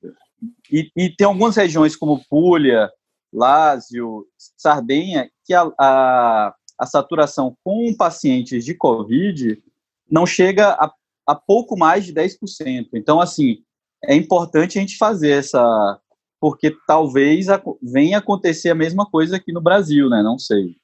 [0.72, 2.90] E, e tem algumas regiões como Puglia,
[3.32, 9.62] Lásio, Sardenha, que a, a, a saturação com pacientes de Covid
[10.10, 10.92] não chega a,
[11.28, 12.88] a pouco mais de 10%.
[12.94, 13.62] Então, assim,
[14.04, 16.00] é importante a gente fazer essa,
[16.40, 17.46] porque talvez
[17.82, 20.22] venha acontecer a mesma coisa aqui no Brasil, né?
[20.22, 20.76] Não sei.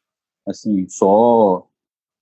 [0.46, 1.66] Assim, só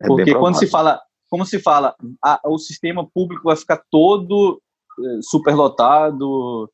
[0.03, 1.01] é porque quando se fala,
[1.31, 4.61] como se fala, a, o sistema público vai ficar todo
[5.01, 6.71] eh, superlotado.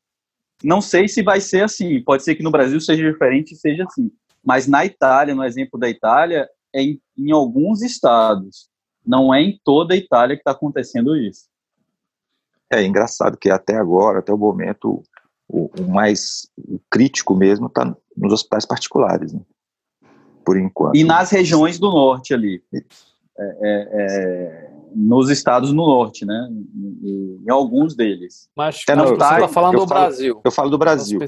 [0.63, 2.01] Não sei se vai ser assim.
[2.03, 4.11] Pode ser que no Brasil seja diferente e seja assim.
[4.43, 8.67] Mas na Itália, no exemplo da Itália, é em, em alguns estados.
[9.05, 11.45] Não é em toda a Itália que está acontecendo isso.
[12.71, 15.03] É engraçado que até agora, até o momento,
[15.47, 19.41] o, o mais o crítico mesmo está nos hospitais particulares, né?
[20.49, 20.95] por enquanto.
[20.95, 22.81] E nas regiões do norte ali, é,
[23.39, 26.49] é, é, nos estados no norte, né?
[26.51, 28.49] Em, em alguns deles.
[28.55, 30.41] Mas é, não, você está falando do falo, Brasil.
[30.43, 31.19] Eu falo do Brasil.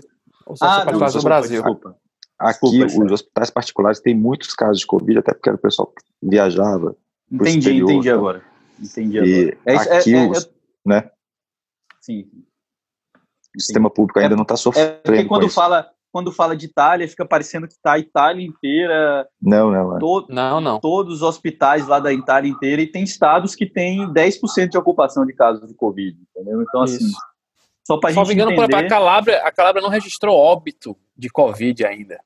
[0.60, 1.62] Ah, do, do Brasil.
[1.62, 1.96] Desculpa.
[2.40, 6.96] Aqui, desculpa, os hospitais particulares têm muitos casos de Covid, até porque o pessoal viajava.
[7.32, 8.20] Entendi, exterior, entendi então.
[8.20, 8.44] agora.
[8.82, 9.58] Entendi agora.
[9.66, 10.50] É, aqui, é, os,
[10.84, 11.10] né?
[12.02, 12.26] Sim.
[13.56, 14.90] O sistema público ainda é, não está sofrendo.
[14.90, 19.28] É porque quando fala, quando fala de Itália, fica parecendo que está a Itália inteira.
[19.42, 19.98] Não, não.
[19.98, 20.00] É.
[20.00, 20.80] To, não, não.
[20.80, 25.26] Todos os hospitais lá da Itália inteira, e tem estados que têm 10% de ocupação
[25.26, 26.62] de casos de Covid, entendeu?
[26.62, 27.06] Então, assim, Isso.
[27.06, 27.32] assim.
[27.86, 28.34] Só para a gente.
[28.34, 28.76] engano, entender...
[28.76, 32.20] a Calabria, a Calabria não registrou óbito de Covid ainda.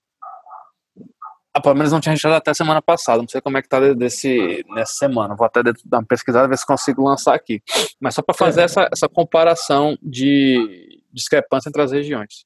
[1.55, 3.21] Ah, pelo menos não tinha registrado até semana passada.
[3.21, 5.37] Não sei como é que tá desse, nessa semana.
[5.37, 7.61] Vou até dar uma pesquisada ver se consigo lançar aqui.
[7.97, 8.63] Mas só para fazer é.
[8.65, 12.43] essa, essa comparação de discrepância entre as regiões.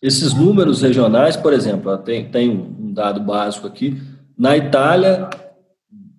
[0.00, 4.00] Esses números regionais, por exemplo, tem, tem um dado básico aqui.
[4.38, 5.28] Na Itália,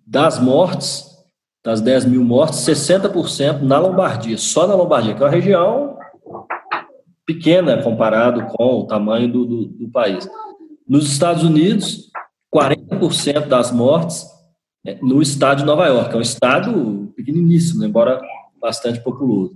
[0.06, 1.06] das mortes,
[1.63, 5.97] das 10 mil mortes, 60% na Lombardia, só na Lombardia, que é uma região
[7.25, 10.29] pequena comparado com o tamanho do, do, do país.
[10.86, 12.12] Nos Estados Unidos,
[12.54, 14.26] 40% das mortes
[14.86, 18.22] é, no estado de Nova York, é um estado pequeniníssimo, embora
[18.62, 19.56] bastante populoso.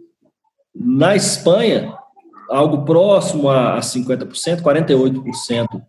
[0.73, 1.95] Na Espanha,
[2.49, 5.81] algo próximo a 50%, 48%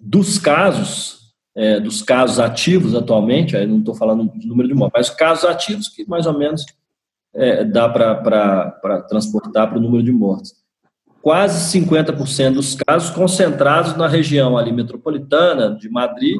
[0.00, 4.92] dos casos, é, dos casos ativos atualmente, aí não estou falando de número de mortes,
[4.94, 6.64] mas casos ativos que mais ou menos
[7.34, 10.65] é, dá para transportar para o número de mortes
[11.26, 16.38] quase 50% dos casos concentrados na região ali metropolitana de Madrid,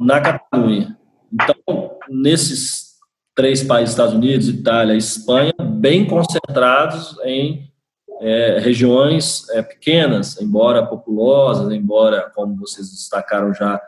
[0.00, 0.98] na Catalunha.
[1.32, 2.96] Então, nesses
[3.36, 7.70] três países, Estados Unidos, Itália e Espanha, bem concentrados em
[8.20, 13.80] é, regiões é, pequenas, embora populosas, embora, como vocês destacaram já,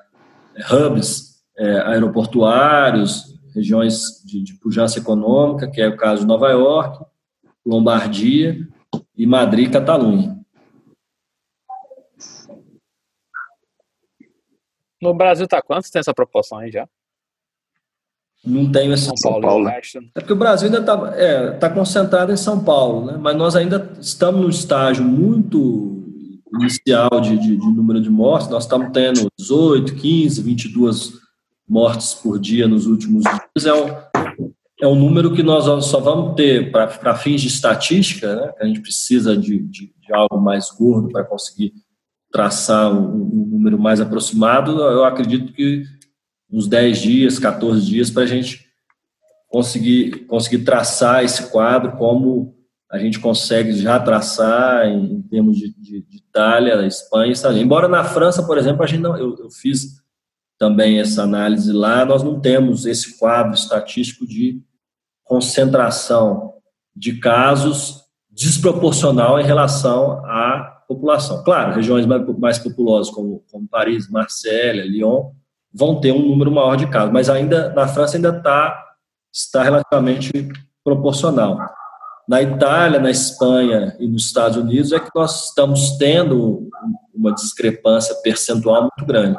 [0.55, 6.49] é, hubs é, aeroportuários, regiões de, de pujança econômica, que é o caso de Nova
[6.51, 7.05] York,
[7.67, 8.73] Lombardia,
[9.17, 10.39] e Madrid, Catalunha.
[15.01, 16.89] No Brasil tá quantos tem essa proporção aí já?
[18.45, 19.69] Não tenho esse São, São Paulo.
[19.69, 19.81] É
[20.15, 23.17] porque o Brasil ainda está é, tá concentrado em São Paulo, né?
[23.19, 26.03] mas nós ainda estamos num estágio muito
[26.55, 28.49] inicial de, de, de número de mortes.
[28.49, 31.13] Nós estamos tendo 18, 15, 22
[31.69, 36.35] mortes por dia nos últimos dias, é um, é um número que nós só vamos
[36.35, 38.53] ter para fins de estatística, né?
[38.59, 41.73] a gente precisa de, de, de algo mais gordo para conseguir
[42.33, 45.85] traçar um, um, número mais aproximado, eu acredito que
[46.51, 48.65] uns 10 dias, 14 dias, para a gente
[49.49, 52.55] conseguir, conseguir traçar esse quadro como
[52.91, 58.03] a gente consegue já traçar em, em termos de, de, de, Itália, Espanha, embora na
[58.03, 60.04] França, por exemplo, a gente não, eu, eu fiz
[60.59, 64.63] também essa análise lá, nós não temos esse quadro estatístico de
[65.25, 66.55] concentração
[66.95, 71.43] de casos desproporcional em relação à população.
[71.43, 75.31] Claro, regiões mais, populosas como, como Paris, Marselha, Lyon,
[75.73, 78.81] vão ter um número maior de casos, mas ainda na França ainda tá,
[79.33, 80.31] está relativamente
[80.85, 81.59] proporcional.
[82.29, 86.69] Na Itália, na Espanha e nos Estados Unidos é que nós estamos tendo
[87.13, 89.37] uma discrepância percentual muito grande.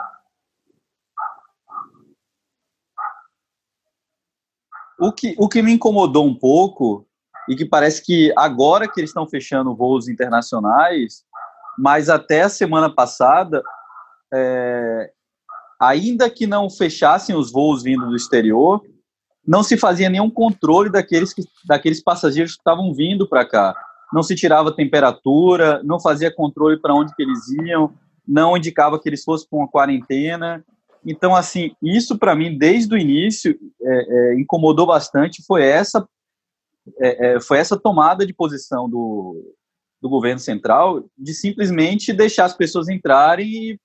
[5.00, 7.06] O que, o que me incomodou um pouco,
[7.50, 11.24] e que parece que agora que eles estão fechando voos internacionais,
[11.78, 13.62] mas até a semana passada,
[14.34, 15.12] é,
[15.80, 18.82] ainda que não fechassem os voos vindo do exterior,
[19.46, 23.76] não se fazia nenhum controle daqueles, que, daqueles passageiros que estavam vindo para cá.
[24.12, 27.94] Não se tirava temperatura, não fazia controle para onde que eles iam,
[28.28, 30.66] não indicava que eles fossem com uma quarentena.
[31.06, 36.08] Então, assim, isso para mim, desde o início, é, é, incomodou bastante, foi essa,
[37.00, 39.54] é, é, foi essa tomada de posição do,
[40.02, 43.80] do governo central de simplesmente deixar as pessoas entrarem e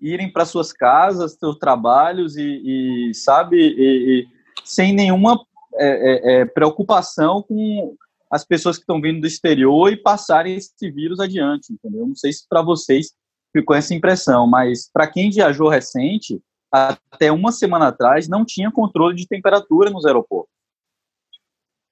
[0.00, 4.26] irem para suas casas, seus trabalhos e, e sabe, e, e,
[4.64, 5.40] sem nenhuma
[5.76, 7.96] é, é, preocupação com
[8.30, 12.06] as pessoas que estão vindo do exterior e passarem esse vírus adiante, entendeu?
[12.06, 13.12] Não sei se para vocês
[13.54, 19.14] ficou essa impressão, mas para quem viajou recente, até uma semana atrás não tinha controle
[19.14, 20.52] de temperatura nos aeroportos.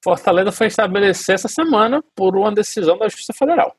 [0.03, 3.77] Fortaleza foi estabelecer essa semana por uma decisão da Justiça Federal.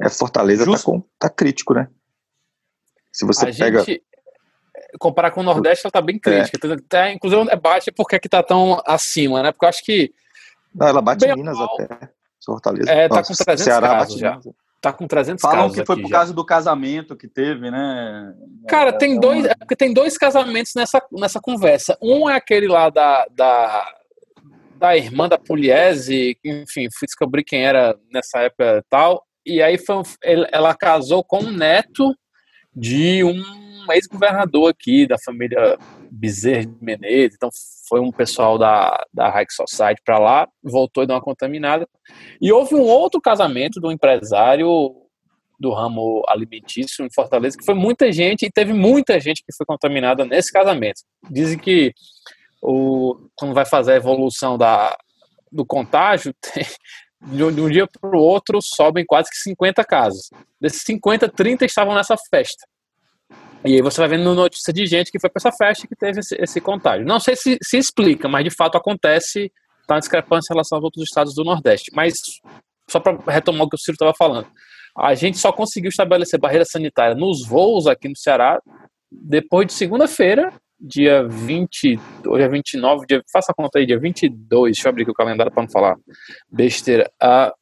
[0.00, 1.88] É, Fortaleza está tá crítico, né?
[3.12, 3.80] Se você a pega.
[3.80, 4.04] Gente,
[5.00, 6.72] comparar com o Nordeste, ela está bem crítica.
[6.72, 6.76] É.
[6.88, 9.50] Tá, inclusive, um debate por que está tão acima, né?
[9.50, 10.14] Porque eu acho que.
[10.72, 12.10] Não, ela bate em Minas mal, até.
[12.44, 12.90] Fortaleza.
[12.90, 14.30] É, tá Nossa, com 300 Ceará casos já.
[14.30, 14.46] Minas.
[14.86, 15.72] Tá com 300 Falam casos.
[15.72, 16.16] Falam que foi por já.
[16.16, 18.32] causa do casamento que teve, né?
[18.68, 21.98] Cara, é, tem, é dois, é porque tem dois casamentos nessa, nessa conversa.
[22.00, 23.92] Um é aquele lá da, da,
[24.76, 29.26] da irmã da Pugliese, enfim, fui descobrir quem era nessa época e tal.
[29.44, 30.02] E aí foi,
[30.52, 32.14] ela casou com um neto
[32.72, 35.78] de um ex-governador aqui da família
[36.10, 37.36] Bezerra de Menezes.
[37.36, 37.50] Então
[37.88, 41.88] foi um pessoal da, da High Society para lá, voltou e deu uma contaminada.
[42.40, 44.94] E houve um outro casamento de um empresário
[45.58, 49.64] do ramo alimentício em Fortaleza, que foi muita gente, e teve muita gente que foi
[49.64, 51.00] contaminada nesse casamento.
[51.30, 51.94] Dizem que
[52.62, 54.96] o, quando vai fazer a evolução da,
[55.50, 56.64] do contágio, tem,
[57.20, 60.28] de um dia para o outro sobem quase que 50 casos.
[60.60, 62.66] Desses 50, 30 estavam nessa festa.
[63.66, 66.20] E aí você vai vendo notícia de gente que foi para essa festa que teve
[66.20, 67.04] esse, esse contágio.
[67.04, 69.52] Não sei se se explica, mas de fato acontece,
[69.88, 71.90] tá uma discrepância em relação aos outros estados do Nordeste.
[71.92, 72.14] Mas,
[72.88, 74.46] só para retomar o que o Ciro estava falando,
[74.96, 78.60] a gente só conseguiu estabelecer barreira sanitária nos voos aqui no Ceará
[79.10, 84.72] depois de segunda-feira, dia 20, hoje é 29, dia, faça a conta aí, dia 22,
[84.72, 85.96] deixa eu abrir aqui o calendário para não falar
[86.50, 87.52] besteira, a,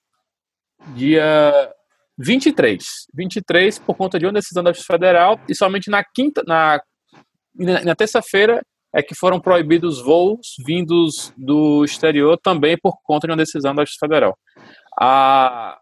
[0.95, 1.73] dia
[2.19, 6.81] 23, 23 por conta de uma decisão da Justiça Federal e somente na quinta, na,
[7.57, 13.37] na terça-feira é que foram proibidos voos vindos do exterior também por conta de uma
[13.37, 14.39] decisão da Justiça Federal.
[14.97, 15.77] A,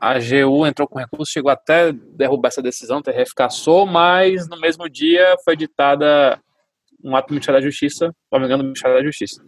[0.00, 4.88] a AGU entrou com recurso, chegou até derrubar essa decisão, TRF cassou, mas no mesmo
[4.88, 6.40] dia foi editada
[7.02, 9.44] um ato do Ministério da Justiça, se não me engano, do Ministério da Justiça,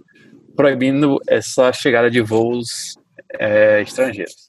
[0.56, 2.94] proibindo essa chegada de voos
[3.38, 4.48] é, estrangeiros.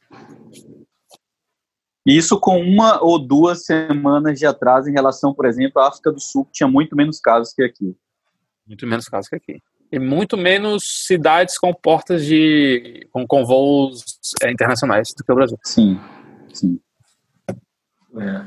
[2.08, 6.22] Isso com uma ou duas semanas de atraso em relação, por exemplo, à África do
[6.22, 7.94] Sul, que tinha muito menos casos que aqui.
[8.66, 9.62] Muito menos casos que aqui.
[9.92, 13.06] E muito menos cidades com portas de.
[13.12, 14.06] com, com voos
[14.42, 15.58] é, internacionais do que o Brasil.
[15.66, 16.00] Sim,
[16.54, 16.80] sim.
[18.18, 18.46] É.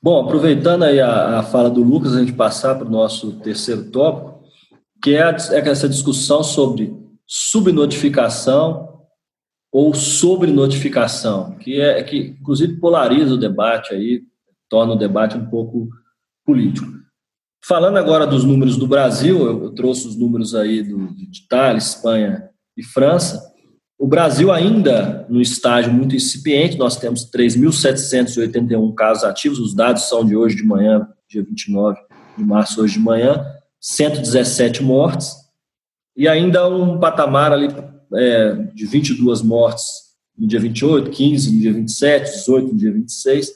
[0.00, 3.90] Bom, aproveitando aí a, a fala do Lucas, a gente passar para o nosso terceiro
[3.90, 4.44] tópico,
[5.02, 8.89] que é, a, é essa discussão sobre subnotificação
[9.72, 14.22] ou sobrenotificação, que é que inclusive polariza o debate aí,
[14.68, 15.88] torna o debate um pouco
[16.44, 16.88] político.
[17.64, 22.50] Falando agora dos números do Brasil, eu trouxe os números aí do, de Itália, Espanha
[22.76, 23.50] e França.
[23.98, 30.24] O Brasil ainda no estágio muito incipiente, nós temos 3.781 casos ativos, os dados são
[30.24, 32.00] de hoje de manhã, dia 29
[32.36, 33.44] de março, hoje de manhã,
[33.78, 35.34] 117 mortes,
[36.16, 37.68] e ainda um patamar ali
[38.14, 43.52] é, de 22 mortes no dia 28, 15 no dia 27, 18 no dia 26,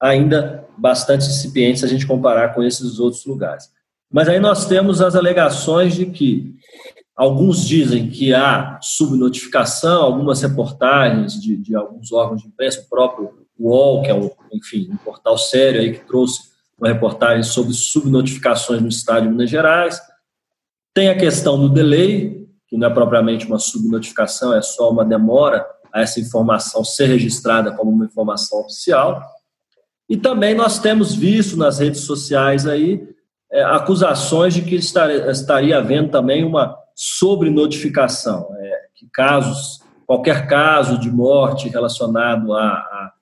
[0.00, 3.70] ainda bastante incipiente se a gente comparar com esses outros lugares.
[4.12, 6.54] Mas aí nós temos as alegações de que
[7.16, 13.46] alguns dizem que há subnotificação, algumas reportagens de, de alguns órgãos de imprensa, o próprio
[13.58, 18.82] UOL, que é um, enfim, um portal sério aí que trouxe uma reportagem sobre subnotificações
[18.82, 19.98] no estado de Minas Gerais.
[20.94, 25.66] Tem a questão do delay, que não é propriamente uma subnotificação, é só uma demora
[25.92, 29.22] a essa informação ser registrada como uma informação oficial.
[30.08, 33.08] E também nós temos visto nas redes sociais aí
[33.50, 40.98] é, acusações de que estaria, estaria havendo também uma sobrenotificação, é, que casos, qualquer caso
[40.98, 43.12] de morte relacionado à, à,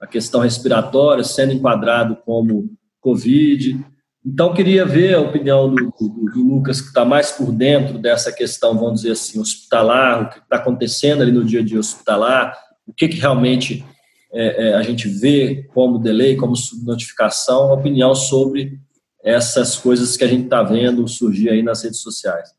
[0.00, 2.70] à questão respiratória sendo enquadrado como
[3.00, 3.84] Covid.
[4.30, 8.30] Então, queria ver a opinião do, do, do Lucas, que está mais por dentro dessa
[8.30, 12.54] questão, vamos dizer assim, hospitalar, o que está acontecendo ali no dia a dia hospitalar,
[12.86, 13.82] o que, que realmente
[14.30, 18.78] é, é, a gente vê como delay, como subnotificação, opinião sobre
[19.24, 22.50] essas coisas que a gente está vendo surgir aí nas redes sociais.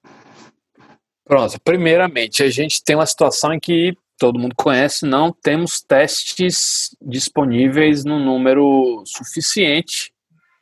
[1.23, 6.89] Pronto, primeiramente, a gente tem uma situação em que todo mundo conhece, não temos testes
[6.99, 10.11] disponíveis no número suficiente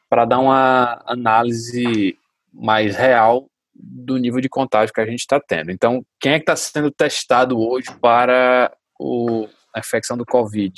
[0.10, 2.18] para dar uma análise
[2.54, 5.72] mais real do nível de contágio que a gente está tendo.
[5.72, 10.74] Então, quem é que está sendo testado hoje para o, a infecção do Covid?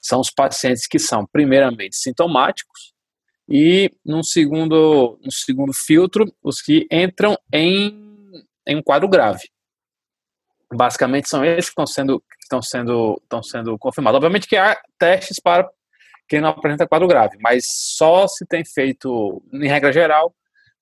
[0.00, 2.94] São os pacientes que são, primeiramente, sintomáticos,
[3.50, 9.50] e, num segundo, num segundo filtro, os que entram em, em um quadro grave.
[10.72, 14.16] Basicamente, são esses que estão sendo, estão sendo, estão sendo confirmados.
[14.16, 15.68] Obviamente que há testes para
[16.30, 20.32] quem não apresenta quadro grave, mas só se tem feito, em regra geral,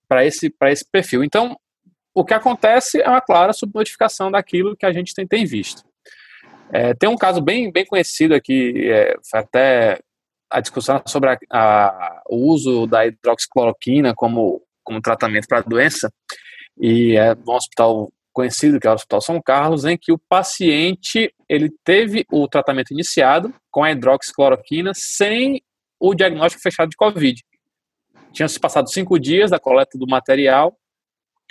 [0.06, 1.24] para esse, esse perfil.
[1.24, 1.58] Então,
[2.14, 5.82] o que acontece é uma clara subnotificação daquilo que a gente tem, tem visto.
[6.70, 9.98] É, tem um caso bem, bem conhecido aqui, é, até
[10.50, 16.12] a discussão sobre a, a, o uso da hidroxicloroquina como, como tratamento para a doença,
[16.78, 21.34] e é um hospital conhecido, que é o Hospital São Carlos, em que o paciente
[21.48, 25.60] ele teve o tratamento iniciado com a hidroxicloroquina sem
[25.98, 27.42] o diagnóstico fechado de Covid.
[28.32, 30.78] Tinham se passado cinco dias da coleta do material,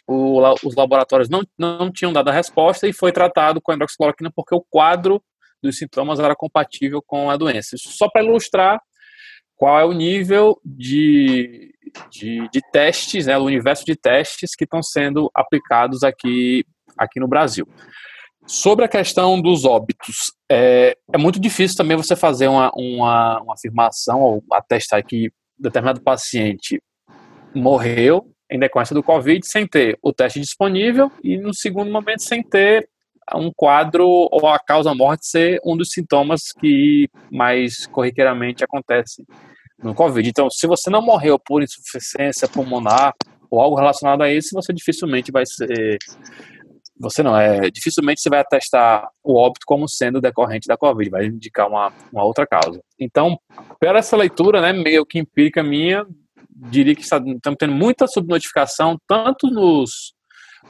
[0.07, 4.31] o, os laboratórios não, não tinham dado a resposta e foi tratado com a hidroxicloroquina
[4.33, 5.21] porque o quadro
[5.61, 7.75] dos sintomas era compatível com a doença.
[7.75, 8.79] Isso só para ilustrar
[9.57, 11.73] qual é o nível de,
[12.09, 16.63] de, de testes, né, o universo de testes que estão sendo aplicados aqui
[16.97, 17.67] aqui no Brasil.
[18.45, 23.53] Sobre a questão dos óbitos, é, é muito difícil também você fazer uma, uma, uma
[23.53, 25.29] afirmação ou atestar que
[25.59, 26.81] determinado paciente
[27.53, 32.41] morreu em decorrência do Covid sem ter o teste disponível e, no segundo momento, sem
[32.41, 32.87] ter
[33.35, 39.25] um quadro ou a causa morte ser um dos sintomas que mais corriqueiramente acontece
[39.83, 40.29] no Covid.
[40.29, 43.13] Então, se você não morreu por insuficiência pulmonar
[43.49, 45.97] ou algo relacionado a isso, você dificilmente vai ser
[46.99, 51.25] você não, é dificilmente você vai atestar o óbito como sendo decorrente da Covid, vai
[51.25, 52.81] indicar uma, uma outra causa.
[52.99, 53.39] Então,
[53.79, 56.05] pela essa leitura, né, meio que empírica minha,
[56.49, 60.13] diria que estamos tendo muita subnotificação, tanto nos,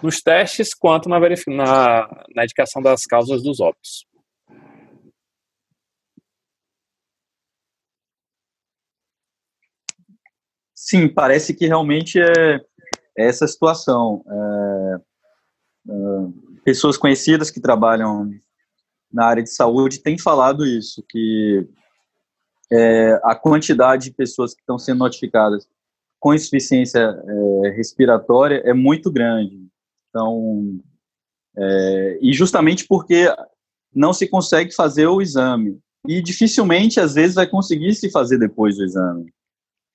[0.04, 4.06] nos testes quanto na, na, na indicação das causas dos óbitos.
[10.76, 12.56] Sim, parece que realmente é,
[13.18, 14.24] é essa situação.
[14.30, 15.07] É
[16.64, 18.30] pessoas conhecidas que trabalham
[19.12, 21.68] na área de saúde têm falado isso, que
[22.72, 25.68] é, a quantidade de pessoas que estão sendo notificadas
[26.20, 29.66] com insuficiência é, respiratória é muito grande.
[30.10, 30.80] Então,
[31.56, 33.34] é, e justamente porque
[33.94, 35.80] não se consegue fazer o exame.
[36.08, 39.34] E dificilmente, às vezes, vai conseguir se fazer depois do exame.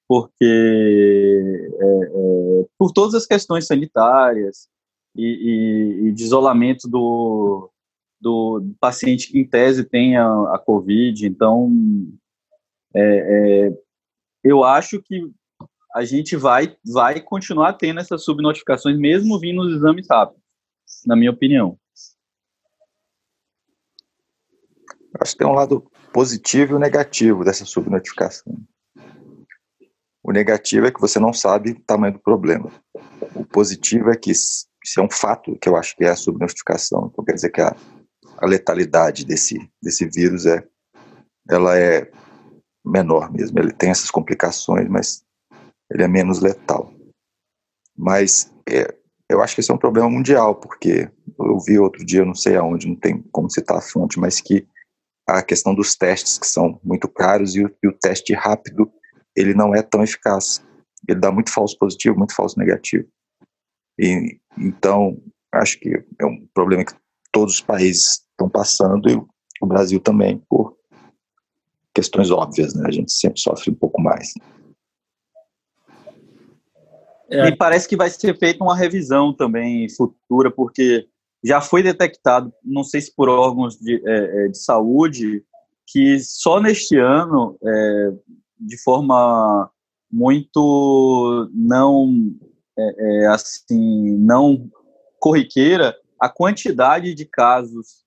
[0.08, 4.68] Porque, é, é, por todas as questões sanitárias,
[5.14, 7.70] e, e, de isolamento do,
[8.20, 11.26] do paciente que, em tese, tem a, a Covid.
[11.26, 11.70] Então,
[12.94, 13.78] é, é,
[14.42, 15.30] eu acho que
[15.94, 20.42] a gente vai, vai continuar tendo essas subnotificações, mesmo vindo os exames rápidos,
[21.06, 21.78] na minha opinião.
[25.20, 28.56] Acho que tem um lado positivo e negativo dessa subnotificação.
[30.22, 32.70] O negativo é que você não sabe o tamanho do problema.
[33.34, 34.32] O positivo é que
[34.84, 37.08] isso é um fato que eu acho que é a subnotificação.
[37.12, 37.74] Então quer dizer que a,
[38.38, 40.66] a letalidade desse, desse vírus é,
[41.48, 42.10] ela é
[42.84, 43.58] menor mesmo.
[43.58, 45.24] Ele tem essas complicações, mas
[45.90, 46.92] ele é menos letal.
[47.96, 48.94] Mas é,
[49.28, 52.56] eu acho que esse é um problema mundial, porque eu vi outro dia, não sei
[52.56, 54.66] aonde, não tem como citar a fonte, mas que
[55.26, 58.92] a questão dos testes que são muito caros e o, e o teste rápido
[59.36, 60.62] ele não é tão eficaz.
[61.08, 63.08] Ele dá muito falso positivo, muito falso negativo.
[63.98, 65.16] E, então,
[65.52, 66.94] acho que é um problema que
[67.30, 69.16] todos os países estão passando e
[69.60, 70.76] o Brasil também, por
[71.94, 72.84] questões óbvias, né?
[72.86, 74.32] A gente sempre sofre um pouco mais.
[77.30, 77.48] É.
[77.48, 81.06] E parece que vai ser feita uma revisão também futura, porque
[81.42, 85.42] já foi detectado, não sei se por órgãos de, é, é, de saúde,
[85.86, 88.12] que só neste ano, é,
[88.60, 89.70] de forma
[90.10, 92.34] muito não
[92.78, 94.70] é, é, assim não
[95.18, 98.02] corriqueira, a quantidade de casos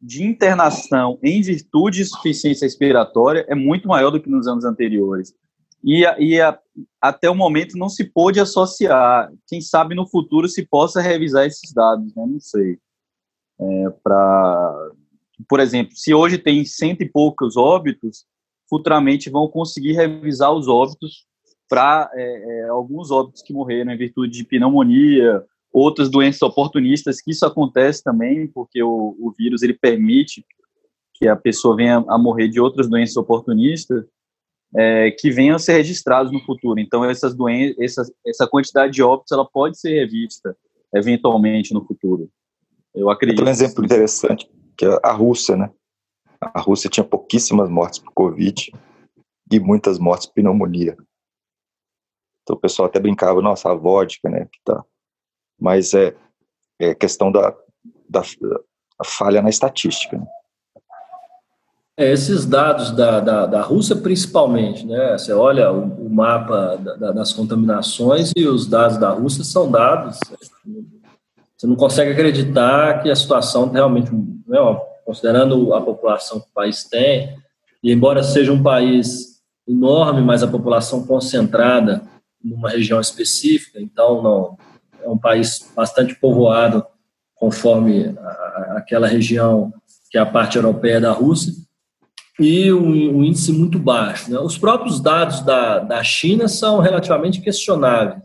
[0.00, 5.34] de internação em virtude de insuficiência respiratória é muito maior do que nos anos anteriores.
[5.82, 6.58] E, e a,
[7.00, 9.30] até o momento não se pôde associar.
[9.46, 12.24] Quem sabe no futuro se possa revisar esses dados, né?
[12.26, 12.78] não sei.
[13.60, 13.84] É,
[15.48, 18.24] por exemplo, se hoje tem cento e poucos óbitos,
[18.68, 21.26] futuramente vão conseguir revisar os óbitos
[21.68, 25.42] para é, é, alguns óbitos que morreram em virtude de pneumonia,
[25.72, 30.44] outras doenças oportunistas, que isso acontece também, porque o, o vírus ele permite
[31.14, 34.04] que a pessoa venha a morrer de outras doenças oportunistas,
[34.76, 36.80] é, que venham a ser registrados no futuro.
[36.80, 40.56] Então, essas doenças, essa, essa quantidade de óbitos, ela pode ser revista
[40.94, 42.28] eventualmente no futuro.
[42.94, 43.38] Eu acredito.
[43.38, 45.70] Tem um exemplo interessante, que é a Rússia, né?
[46.40, 48.72] A Rússia tinha pouquíssimas mortes por Covid
[49.50, 50.96] e muitas mortes por pneumonia.
[52.44, 54.46] Então o pessoal até brincava, nossa, a vodka, né?
[54.52, 54.84] Que tá.
[55.58, 56.14] Mas é,
[56.78, 57.54] é questão da,
[58.08, 60.18] da, da falha na estatística.
[60.18, 60.26] Né?
[61.96, 65.16] É, esses dados da, da, da, Rússia, principalmente, né?
[65.16, 70.18] Você olha o, o mapa da, das contaminações e os dados da Rússia são dados.
[71.56, 74.58] Você não consegue acreditar que a situação realmente, né,
[75.06, 77.38] considerando a população que o país tem,
[77.82, 82.02] e embora seja um país enorme, mas a população concentrada
[82.44, 84.58] numa região específica, então não
[85.02, 86.84] é um país bastante povoado,
[87.34, 89.72] conforme a, aquela região
[90.10, 91.52] que é a parte europeia da Rússia
[92.38, 94.30] e um, um índice muito baixo.
[94.30, 94.38] Né?
[94.38, 98.22] Os próprios dados da, da China são relativamente questionáveis,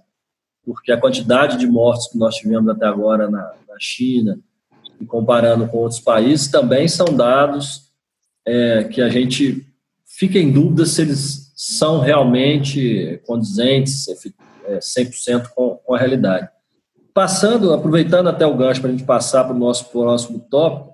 [0.65, 4.39] porque a quantidade de mortes que nós tivemos até agora na, na China,
[4.99, 7.89] e comparando com outros países, também são dados
[8.45, 9.65] é, que a gente
[10.05, 16.47] fica em dúvida se eles são realmente condizentes, 100% é, com, a realidade.
[17.13, 20.93] Passando, aproveitando até o gancho para a gente passar para o nosso próximo tópico,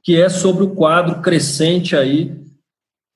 [0.00, 2.32] que é sobre o quadro crescente aí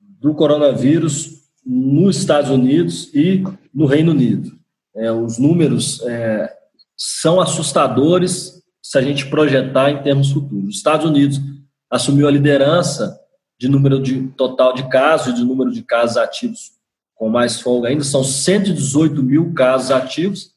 [0.00, 4.58] do coronavírus nos Estados Unidos e no Reino Unido.
[4.96, 6.52] É, os números é,
[6.96, 10.70] são assustadores se a gente projetar em termos futuros.
[10.70, 11.40] Os Estados Unidos
[11.88, 13.20] assumiu a liderança
[13.58, 16.76] de número de total de casos e de número de casos ativos
[17.16, 20.52] com mais folga ainda, são 118 mil casos ativos,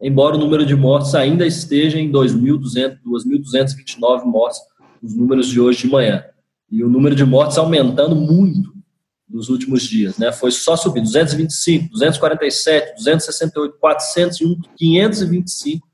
[0.00, 4.60] embora o número de mortes ainda esteja em 2.229 mortes
[5.02, 6.24] os números de hoje de manhã.
[6.70, 8.74] E o número de mortes aumentando muito
[9.28, 10.30] nos últimos dias, né?
[10.30, 15.88] Foi só subir 225, 247, 268, 401, 525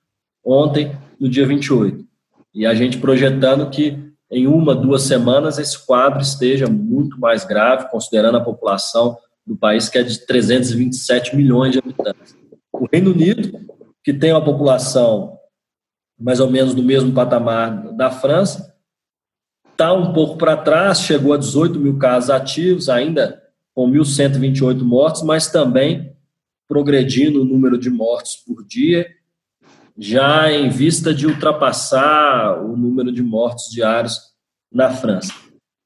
[0.44, 2.05] ontem, no dia 28.
[2.53, 7.91] E a gente projetando que em uma, duas semanas esse quadro esteja muito mais grave,
[7.91, 12.37] considerando a população do país que é de 327 milhões de habitantes.
[12.72, 13.59] O Reino Unido,
[14.05, 15.37] que tem uma população
[16.18, 18.74] mais ou menos do mesmo patamar da França,
[19.72, 23.43] está um pouco para trás, chegou a 18 mil casos ativos, ainda
[23.74, 26.14] com 1.128 mortes, mas também
[26.68, 29.09] progredindo o número de mortes por dia,
[29.99, 34.18] já em vista de ultrapassar o número de mortes diários
[34.72, 35.32] na França.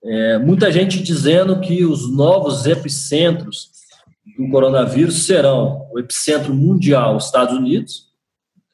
[0.02, 3.70] É, muita gente dizendo que os novos epicentros
[4.36, 8.08] do coronavírus serão o epicentro mundial, os Estados Unidos,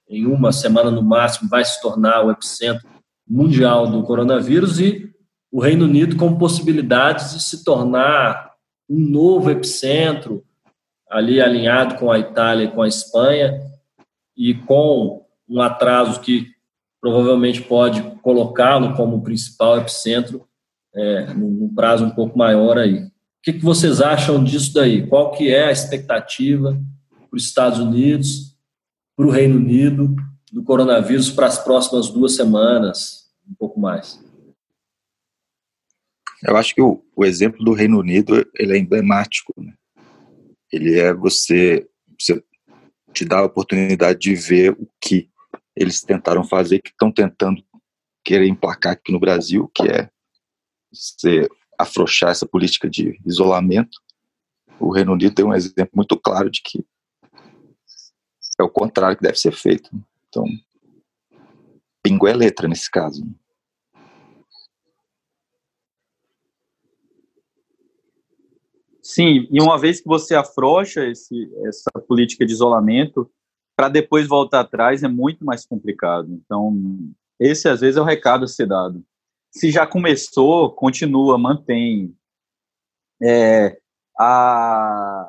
[0.09, 2.89] em uma semana no máximo vai se tornar o epicentro
[3.28, 5.09] mundial do coronavírus e
[5.53, 8.51] o Reino Unido com possibilidades de se tornar
[8.89, 10.45] um novo epicentro,
[11.09, 13.61] ali alinhado com a Itália e com a Espanha,
[14.41, 16.47] e com um atraso que
[16.99, 20.49] provavelmente pode colocá-lo como principal epicentro
[20.95, 23.05] é, num prazo um pouco maior aí.
[23.05, 23.11] O
[23.43, 25.07] que, que vocês acham disso daí?
[25.07, 26.72] Qual que é a expectativa
[27.11, 28.57] para os Estados Unidos,
[29.14, 30.16] para o Reino Unido,
[30.51, 34.24] do coronavírus para as próximas duas semanas, um pouco mais?
[36.43, 39.53] Eu acho que o, o exemplo do Reino Unido ele é emblemático.
[39.59, 39.74] Né?
[40.72, 41.86] Ele é você,
[42.18, 42.43] você
[43.13, 45.29] te dá a oportunidade de ver o que
[45.77, 47.63] eles tentaram fazer, que estão tentando
[48.25, 50.11] querer emplacar aqui no Brasil, que é
[50.93, 51.49] você
[51.79, 53.99] afrouxar essa política de isolamento.
[54.79, 56.85] O Reino Unido tem um exemplo muito claro de que
[58.59, 59.91] é o contrário que deve ser feito.
[60.29, 60.45] Então,
[62.03, 63.25] pingo é letra nesse caso.
[69.13, 73.29] Sim, e uma vez que você afrouxa esse, essa política de isolamento,
[73.77, 76.33] para depois voltar atrás é muito mais complicado.
[76.33, 76.79] Então,
[77.41, 79.05] esse às vezes é o recado a ser dado.
[79.51, 82.17] Se já começou, continua, mantém.
[83.21, 83.81] É,
[84.17, 85.29] a,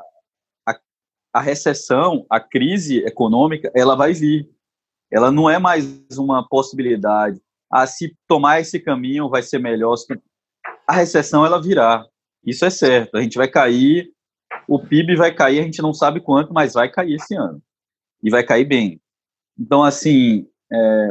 [0.69, 0.79] a,
[1.33, 4.47] a recessão, a crise econômica, ela vai vir.
[5.11, 7.41] Ela não é mais uma possibilidade.
[7.67, 9.95] Ah, se tomar esse caminho vai ser melhor.
[10.87, 12.05] A recessão, ela virá.
[12.45, 13.15] Isso é certo.
[13.15, 14.11] A gente vai cair,
[14.67, 17.61] o PIB vai cair, a gente não sabe quanto, mas vai cair esse ano.
[18.23, 19.01] E vai cair bem.
[19.57, 21.09] Então, assim, é,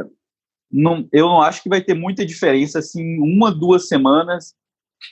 [0.71, 4.55] não, eu não acho que vai ter muita diferença se em uma, duas semanas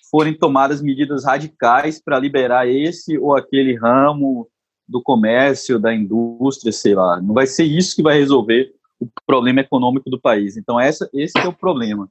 [0.10, 4.48] forem tomadas medidas radicais para liberar esse ou aquele ramo
[4.88, 7.22] do comércio, da indústria, sei lá.
[7.22, 10.58] Não vai ser isso que vai resolver o problema econômico do país.
[10.58, 12.10] Então, essa, esse é o problema.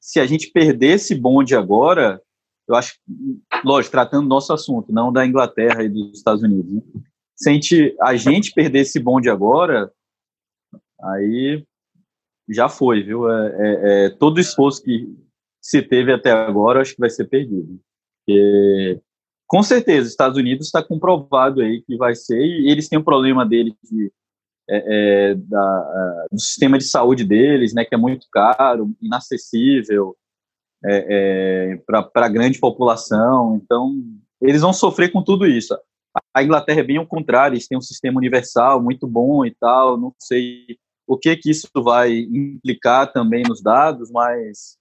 [0.00, 2.20] Se a gente perder esse bonde agora,
[2.68, 2.94] eu acho,
[3.64, 6.72] lógico, tratando do nosso assunto, não da Inglaterra e dos Estados Unidos.
[6.72, 6.82] Né?
[7.36, 9.92] Se a gente, a gente perder esse bonde agora,
[11.02, 11.64] aí
[12.48, 13.30] já foi, viu?
[13.30, 15.08] É, é, é, todo o esforço que
[15.60, 17.80] se teve até agora, acho que vai ser perdido.
[18.24, 19.00] Porque,
[19.46, 23.04] com certeza, os Estados Unidos está comprovado aí que vai ser, e eles têm um
[23.04, 24.12] problema deles de,
[24.68, 30.16] é, é da, do sistema de saúde deles, né, que é muito caro, inacessível,
[30.84, 33.60] é, é, para a grande população.
[33.62, 34.02] Então,
[34.40, 35.76] eles vão sofrer com tudo isso.
[36.34, 39.96] A Inglaterra é bem ao contrário, eles têm um sistema universal muito bom e tal.
[39.96, 44.76] Não sei o que que isso vai implicar também nos dados, mas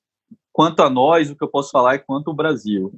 [0.52, 2.94] quanto a nós, o que eu posso falar é quanto o Brasil.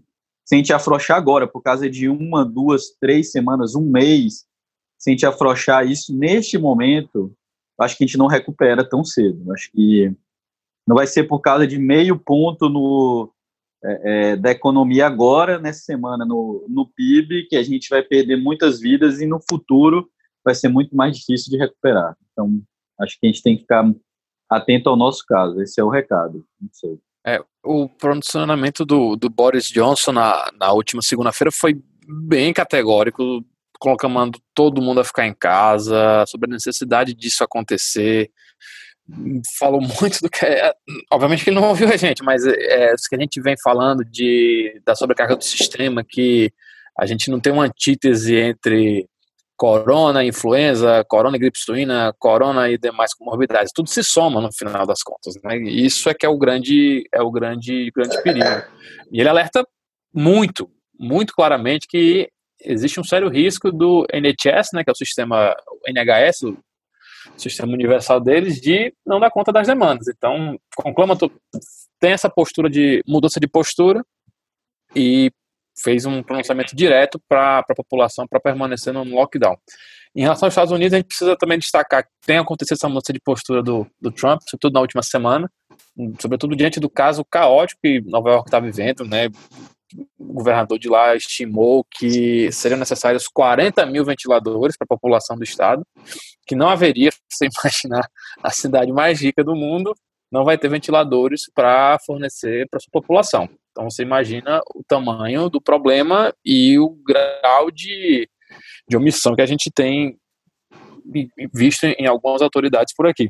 [0.46, 4.46] Se a gente afrouxar agora, por causa de uma, duas, três semanas, um mês,
[4.98, 7.34] se a gente afrouxar isso neste momento,
[7.80, 9.52] acho que a gente não recupera tão cedo.
[9.54, 10.14] Acho que
[10.88, 13.32] não vai ser por causa de meio ponto no,
[13.84, 18.38] é, é, da economia agora, nessa semana, no, no PIB, que a gente vai perder
[18.38, 20.10] muitas vidas e no futuro
[20.44, 22.16] vai ser muito mais difícil de recuperar.
[22.32, 22.62] Então,
[23.00, 23.90] acho que a gente tem que ficar
[24.50, 25.62] atento ao nosso caso.
[25.62, 26.46] Esse é o recado.
[26.62, 26.98] Não sei.
[27.26, 33.44] É, o posicionamento do, do Boris Johnson na, na última segunda-feira foi bem categórico,
[33.80, 38.30] colocando todo mundo a ficar em casa, sobre a necessidade disso acontecer
[39.58, 40.46] falou muito do que.
[40.46, 40.74] É,
[41.12, 44.04] obviamente que ele não ouviu a gente, mas é, isso que a gente vem falando
[44.06, 46.52] de, da sobrecarga do sistema, que
[46.98, 49.08] a gente não tem uma antítese entre
[49.56, 53.72] corona, influenza, corona e gripe suína, corona e demais comorbidades.
[53.74, 55.36] Tudo se soma no final das contas.
[55.44, 55.58] Né?
[55.58, 58.64] Isso é que é o grande, é o grande, grande perigo.
[59.12, 59.66] E ele alerta
[60.14, 62.30] muito, muito claramente que
[62.62, 65.56] existe um sério risco do NHS, né, que é o sistema
[65.88, 66.58] NHS, o
[67.38, 70.08] sistema universal deles de não dar conta das demandas.
[70.08, 71.18] Então, conclama
[72.00, 74.04] tem essa postura de mudança de postura
[74.96, 75.32] e
[75.82, 79.58] fez um pronunciamento direto para a população para permanecer no lockdown.
[80.16, 83.12] Em relação aos Estados Unidos, a gente precisa também destacar que tem acontecido essa mudança
[83.12, 85.50] de postura do, do Trump, sobretudo na última semana,
[86.20, 89.30] sobretudo diante do caso caótico que Nova York está vivendo, né?
[90.18, 95.44] O governador de lá estimou que seriam necessários 40 mil ventiladores para a população do
[95.44, 95.86] estado,
[96.46, 98.08] que não haveria, você imaginar,
[98.42, 99.96] a cidade mais rica do mundo
[100.32, 103.48] não vai ter ventiladores para fornecer para sua população.
[103.72, 108.28] Então você imagina o tamanho do problema e o grau de,
[108.88, 110.18] de omissão que a gente tem
[111.54, 113.30] visto em algumas autoridades por aqui.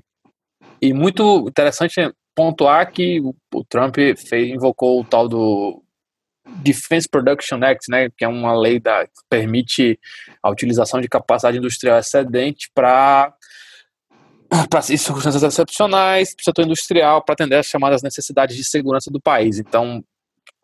[0.82, 1.96] E muito interessante
[2.36, 3.20] pontuar que
[3.54, 5.84] o Trump fez, invocou o tal do
[6.46, 10.00] Defense Production Act, né, que é uma lei da, que permite
[10.42, 13.34] a utilização de capacidade industrial excedente para
[14.70, 19.20] para circunstâncias excepcionais, para o setor industrial, para atender as chamadas necessidades de segurança do
[19.20, 19.58] país.
[19.58, 20.04] Então,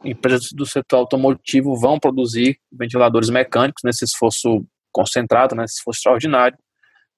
[0.04, 6.58] empresas do setor automotivo vão produzir ventiladores mecânicos nesse esforço concentrado, nesse esforço extraordinário,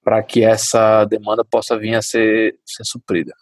[0.02, 3.34] para que essa demanda possa vir a ser, ser suprida.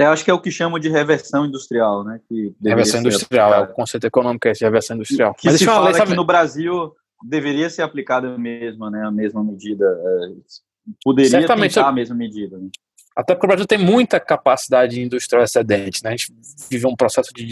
[0.00, 2.18] É, acho que é o que chamam de reversão industrial, né?
[2.26, 5.34] Que reversão industrial, é o conceito econômico é esse, reversão industrial.
[5.34, 9.06] Que Mas se fala lei, que no Brasil deveria ser aplicada a mesma, né?
[9.06, 9.84] A mesma medida.
[9.84, 12.56] É, poderia Certamente, tentar a mesma medida.
[12.56, 12.70] Né?
[13.14, 16.08] Até porque o Brasil tem muita capacidade industrial excedente, né?
[16.08, 16.32] A gente
[16.70, 17.44] vive um processo de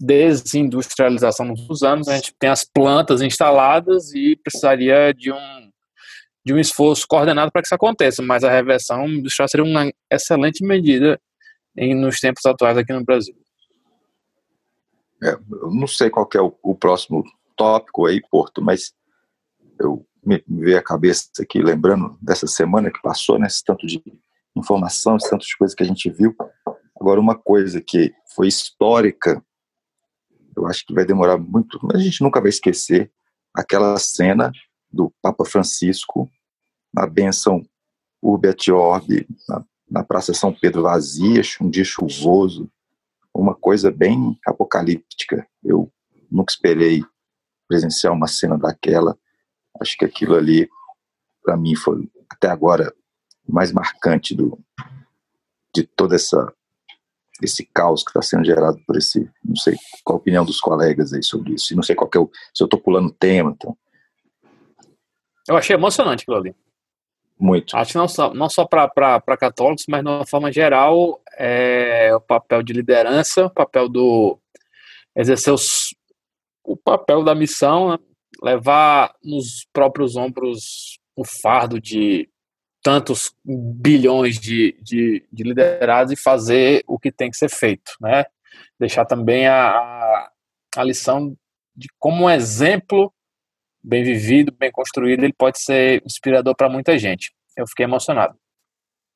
[0.00, 5.70] desindustrialização nos últimos anos, a gente tem as plantas instaladas e precisaria de um
[6.46, 10.62] de um esforço coordenado para que isso aconteça, mas a reversão industrial seria uma excelente
[10.62, 11.18] medida
[11.76, 13.34] em, nos tempos atuais aqui no Brasil.
[15.22, 17.24] É, eu não sei qual é o, o, próximo
[17.56, 18.92] tópico aí, Porto, mas
[19.80, 23.86] eu me, me veio a cabeça aqui, lembrando dessa semana que passou, né, esse tanto
[23.86, 24.02] de
[24.56, 26.34] informação, esse tanto de coisa que a gente viu.
[27.00, 29.42] Agora, uma coisa que foi histórica,
[30.56, 33.10] eu acho que vai demorar muito, mas a gente nunca vai esquecer
[33.54, 34.52] aquela cena
[34.92, 36.30] do Papa Francisco
[36.92, 37.62] na benção
[38.22, 42.70] Urbi et Orbi, na, na Praça São Pedro vazia, um dia chuvoso,
[43.34, 45.46] uma coisa bem apocalíptica.
[45.62, 45.92] Eu
[46.30, 47.02] nunca esperei
[47.68, 49.16] presenciar uma cena daquela.
[49.80, 50.68] Acho que aquilo ali,
[51.42, 52.94] para mim, foi até agora
[53.46, 54.58] o mais marcante do,
[55.74, 56.52] de toda essa
[57.42, 59.74] esse caos que está sendo gerado por esse, não sei
[60.04, 62.66] qual a opinião dos colegas aí sobre isso, não sei qual é o, se eu
[62.66, 63.76] estou pulando tema, então.
[65.48, 66.56] Eu achei emocionante aquilo ali.
[67.38, 67.76] Muito.
[67.76, 72.20] Acho que não só, não só para católicos, mas de uma forma geral, é o
[72.20, 74.38] papel de liderança, o papel do
[75.16, 75.94] exercer os,
[76.64, 77.98] o papel da missão, né?
[78.42, 82.28] levar nos próprios ombros o fardo de
[82.82, 88.26] tantos bilhões de, de, de liderados e fazer o que tem que ser feito, né?
[88.78, 90.28] Deixar também a,
[90.76, 91.34] a, lição
[91.74, 93.12] de como um exemplo
[93.84, 97.32] bem vivido, bem construído, ele pode ser inspirador para muita gente.
[97.54, 98.34] Eu fiquei emocionado.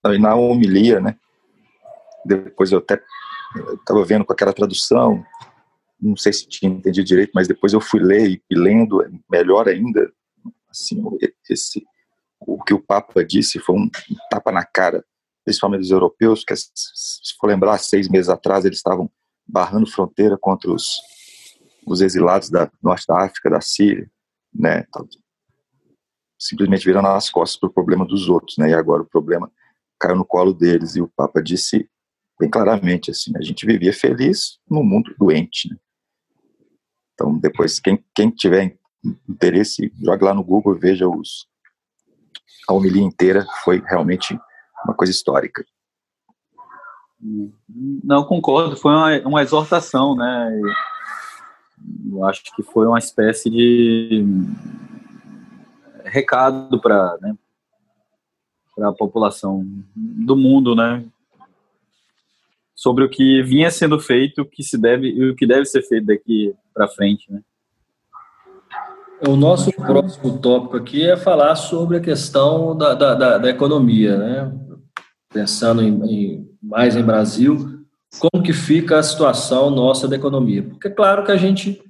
[0.07, 1.17] E na homilia, né?
[2.25, 3.03] Depois eu até
[3.75, 5.25] estava vendo com aquela tradução,
[6.01, 10.13] não sei se tinha entendido direito, mas depois eu fui ler e lendo melhor ainda,
[10.71, 11.03] assim,
[11.49, 11.83] esse
[12.41, 13.91] o que o Papa disse foi um
[14.31, 15.05] tapa na cara,
[15.45, 19.11] principalmente dos europeus, que se for lembrar, seis meses atrás eles estavam
[19.47, 20.87] barrando fronteira contra os,
[21.85, 24.09] os exilados da norte da África, da Síria,
[24.55, 24.85] né?
[24.89, 25.07] Então,
[26.39, 28.71] simplesmente virando as costas para o problema dos outros, né?
[28.71, 29.51] E agora o problema
[29.99, 31.89] caiu no colo deles e o Papa disse
[32.39, 35.77] bem claramente assim: a gente vivia feliz no mundo doente, né?
[37.15, 38.79] Então depois quem quem tiver
[39.29, 41.49] interesse jogue lá no Google e veja os
[42.69, 44.39] a homilia inteira foi realmente
[44.85, 45.65] uma coisa histórica.
[48.05, 50.61] Não concordo, foi uma, uma exortação, né?
[52.11, 54.25] Eu acho que foi uma espécie de
[56.05, 57.37] recado para né,
[58.81, 61.05] a população do mundo, né?
[62.75, 65.83] Sobre o que vinha sendo feito, o que se deve e o que deve ser
[65.83, 67.43] feito daqui para frente, né?
[69.27, 74.17] O nosso próximo tópico aqui é falar sobre a questão da, da, da, da economia,
[74.17, 74.53] né?
[75.33, 77.78] Pensando em, em, mais em Brasil,
[78.19, 80.63] como que fica a situação nossa da economia?
[80.63, 81.83] Porque é claro que a gente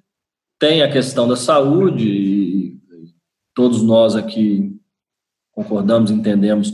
[0.58, 2.80] tem a questão da saúde e
[3.54, 4.76] todos nós aqui
[5.52, 6.72] concordamos, entendemos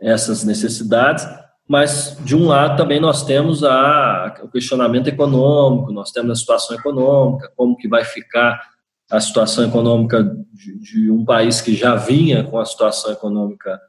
[0.00, 1.26] essas necessidades,
[1.68, 6.76] mas de um lado também nós temos a, o questionamento econômico, nós temos a situação
[6.76, 8.60] econômica, como que vai ficar
[9.10, 10.22] a situação econômica
[10.52, 13.80] de, de, um país que já vinha com a situação econômica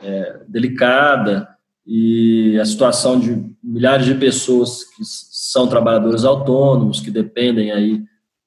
[0.00, 1.48] é, delicada
[1.86, 8.02] e a situação de milhares de pessoas que são trabalhadores autônomos, que dependem aí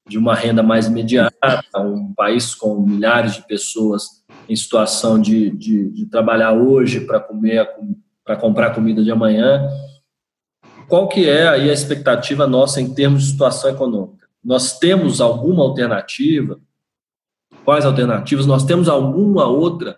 [0.08, 1.34] de uma renda mais imediata,
[1.78, 7.66] um país com milhares de pessoas em situação de, de, de trabalhar hoje para comer,
[8.24, 9.66] para comprar comida de amanhã.
[10.88, 14.28] Qual que é aí a expectativa nossa em termos de situação econômica?
[14.44, 16.60] Nós temos alguma alternativa?
[17.64, 18.44] Quais alternativas?
[18.44, 19.96] Nós temos alguma outra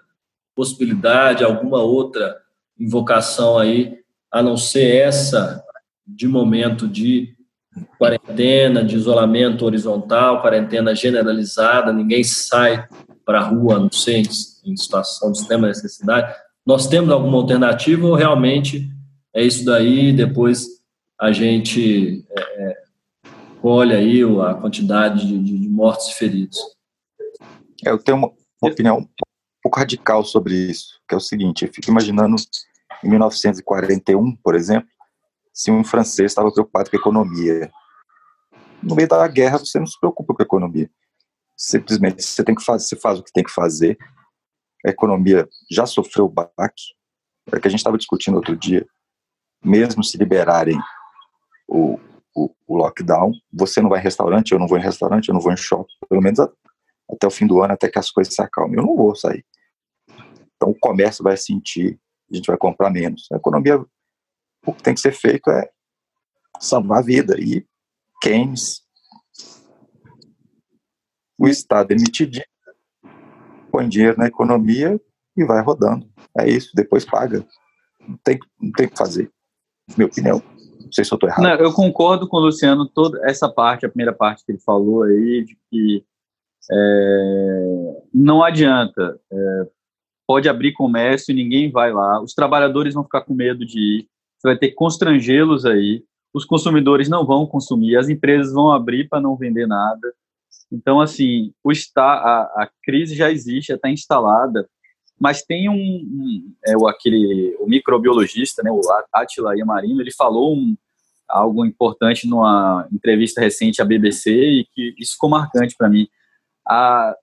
[0.55, 2.37] possibilidade, alguma outra
[2.79, 3.99] invocação aí,
[4.31, 5.63] a não ser essa
[6.07, 7.35] de momento de
[7.99, 12.89] quarentena, de isolamento horizontal, quarentena generalizada, ninguém sai
[13.25, 14.23] para a rua, não ser
[14.65, 16.35] em situação de extrema necessidade.
[16.65, 18.89] Nós temos alguma alternativa ou realmente
[19.35, 20.67] é isso daí, depois
[21.21, 22.83] a gente é, é
[23.61, 26.59] colhe aí a quantidade de, de mortos e feridos.
[27.85, 29.09] É, eu tenho uma opinião um
[29.63, 32.37] pouco radical sobre isso, que é o seguinte, eu fico imaginando
[33.05, 34.89] em 1941, por exemplo,
[35.53, 37.71] se um francês estava preocupado com a economia.
[38.83, 40.91] No meio da guerra, você não se preocupa com a economia.
[41.57, 43.97] Simplesmente você tem que fazer, você faz o que tem que fazer.
[44.85, 46.83] A economia já sofreu baque,
[47.51, 48.87] é que a gente estava discutindo outro dia.
[49.65, 50.79] Mesmo se liberarem
[51.67, 51.99] o,
[52.35, 55.41] o, o, lockdown, você não vai em restaurante, eu não vou em restaurante, eu não
[55.41, 56.39] vou em shopping, pelo menos
[57.11, 58.79] até o fim do ano, até que as coisas se acalmem.
[58.79, 59.45] Eu não vou sair.
[60.57, 61.99] Então o comércio vai sentir,
[62.31, 63.29] a gente vai comprar menos.
[63.33, 63.79] A economia,
[64.67, 65.71] o que tem que ser feito é
[66.59, 67.37] salvar a vida.
[67.39, 67.65] E
[68.23, 68.83] Keynes,
[71.39, 72.45] o Estado emitidinho,
[73.71, 75.01] põe dinheiro na economia
[75.37, 76.09] e vai rodando.
[76.39, 77.47] É isso, depois paga.
[78.01, 79.31] Não tem, não tem o que fazer,
[79.97, 80.43] minha opinião.
[80.81, 81.43] Não sei se eu estou errado.
[81.43, 85.03] Não, eu concordo com o Luciano, toda essa parte, a primeira parte que ele falou
[85.03, 86.05] aí, de que
[86.71, 89.21] é, não adianta.
[89.31, 89.69] É,
[90.27, 92.21] pode abrir comércio e ninguém vai lá.
[92.23, 94.09] Os trabalhadores vão ficar com medo de ir.
[94.39, 96.03] Você vai ter que constrangê-los aí.
[96.35, 97.97] Os consumidores não vão consumir.
[97.97, 100.13] As empresas vão abrir para não vender nada.
[100.71, 104.69] Então, assim, o está, a, a crise já existe, já está instalada.
[105.19, 108.81] Mas tem um, um é, o, aquele, o microbiologista, né, o
[109.13, 110.77] Attila Yamarino, ele falou um,
[111.29, 116.07] algo importante numa entrevista recente à BBC e que isso ficou marcante para mim
[116.67, 117.15] a,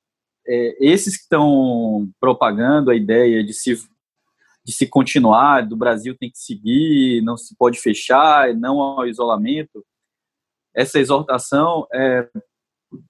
[0.47, 3.75] é, esses que estão propagando a ideia de se,
[4.65, 9.83] de se continuar, do Brasil tem que seguir, não se pode fechar, não ao isolamento,
[10.75, 12.27] essa exortação, é,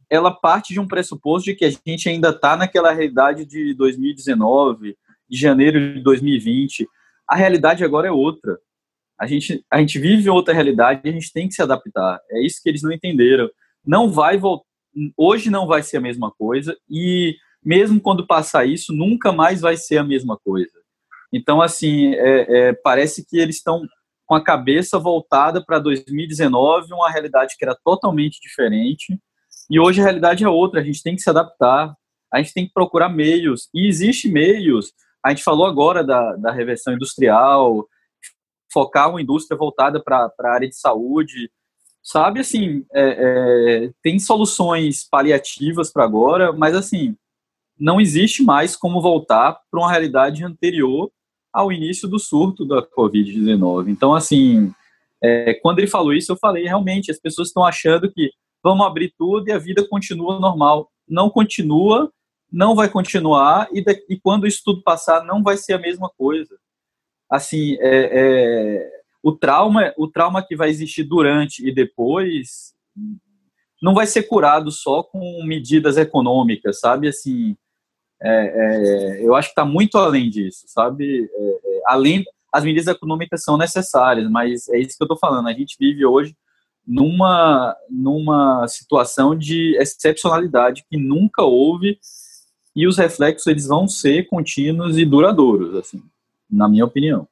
[0.10, 4.98] ela parte de um pressuposto de que a gente ainda está naquela realidade de 2019,
[5.28, 6.88] de janeiro de 2020.
[7.28, 8.58] A realidade agora é outra.
[9.20, 12.20] A gente, a gente vive outra realidade e a gente tem que se adaptar.
[12.30, 13.50] É isso que eles não entenderam.
[13.86, 14.73] Não vai voltar
[15.18, 19.78] hoje não vai ser a mesma coisa e mesmo quando passar isso, nunca mais vai
[19.78, 20.72] ser a mesma coisa.
[21.32, 23.82] Então, assim, é, é, parece que eles estão
[24.26, 29.18] com a cabeça voltada para 2019, uma realidade que era totalmente diferente,
[29.70, 31.96] e hoje a realidade é outra, a gente tem que se adaptar,
[32.32, 34.92] a gente tem que procurar meios, e existe meios,
[35.24, 37.88] a gente falou agora da, da reversão industrial,
[38.72, 41.52] focar uma indústria voltada para a área de saúde,
[42.04, 42.42] sabe?
[42.42, 47.16] Assim, é, é, tem soluções paliativas para agora, mas assim,
[47.80, 51.10] não existe mais como voltar para uma realidade anterior
[51.52, 53.88] ao início do surto da Covid-19.
[53.88, 54.74] Então, assim,
[55.22, 58.32] é, quando ele falou isso, eu falei, realmente, as pessoas estão achando que
[58.62, 60.90] vamos abrir tudo e a vida continua normal.
[61.08, 62.12] Não continua,
[62.52, 66.56] não vai continuar, e, e quando isso tudo passar, não vai ser a mesma coisa.
[67.30, 72.74] Assim, é, é o trauma, o trauma que vai existir durante e depois
[73.82, 77.08] não vai ser curado só com medidas econômicas, sabe?
[77.08, 77.56] Assim,
[78.22, 81.30] é, é, eu acho que está muito além disso, sabe?
[81.34, 85.48] É, é, além, as medidas econômicas são necessárias, mas é isso que eu estou falando.
[85.48, 86.36] A gente vive hoje
[86.86, 91.98] numa numa situação de excepcionalidade que nunca houve
[92.76, 96.04] e os reflexos eles vão ser contínuos e duradouros, assim,
[96.50, 97.28] na minha opinião.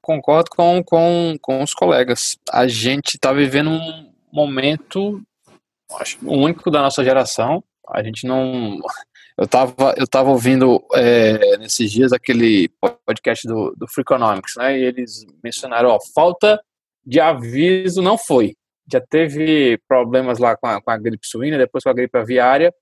[0.00, 2.38] Concordo com, com, com os colegas.
[2.50, 5.22] A gente está vivendo um momento,
[5.98, 7.62] acho único da nossa geração.
[7.88, 8.78] A gente não.
[9.36, 12.68] Eu estava eu tava ouvindo é, nesses dias aquele
[13.06, 14.78] podcast do, do Freakonomics, né?
[14.78, 16.60] E eles mencionaram, ó, falta
[17.04, 18.54] de aviso não foi.
[18.92, 22.74] Já teve problemas lá com a, com a gripe suína, depois com a gripe aviária,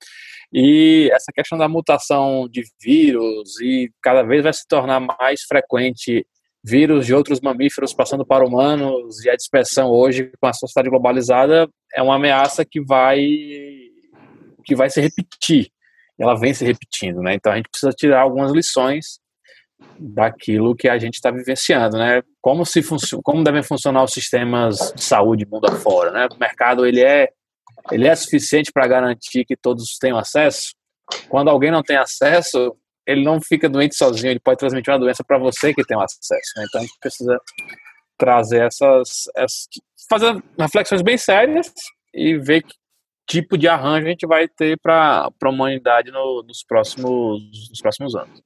[0.52, 6.26] e essa questão da mutação de vírus e cada vez vai se tornar mais frequente
[6.64, 11.68] vírus de outros mamíferos passando para humanos e a dispersão hoje com a sociedade globalizada
[11.94, 13.18] é uma ameaça que vai
[14.64, 15.70] que vai se repetir.
[16.18, 17.34] Ela vem se repetindo, né?
[17.34, 19.20] Então a gente precisa tirar algumas lições
[19.98, 22.22] daquilo que a gente está vivenciando, né?
[22.40, 22.82] Como se
[23.22, 26.28] como devem funcionar os sistemas de saúde mundo afora, né?
[26.30, 27.30] O mercado ele é
[27.90, 30.74] ele é suficiente para garantir que todos tenham acesso.
[31.28, 32.76] Quando alguém não tem acesso,
[33.08, 36.00] ele não fica doente sozinho, ele pode transmitir uma doença para você que tem o
[36.00, 36.52] acesso.
[36.56, 36.66] Né?
[36.68, 37.40] Então a gente precisa
[38.18, 39.66] trazer essas, essas,
[40.10, 41.72] fazer reflexões bem sérias
[42.12, 42.74] e ver que
[43.26, 47.40] tipo de arranjo a gente vai ter para a humanidade no, nos, próximos,
[47.70, 48.42] nos próximos anos.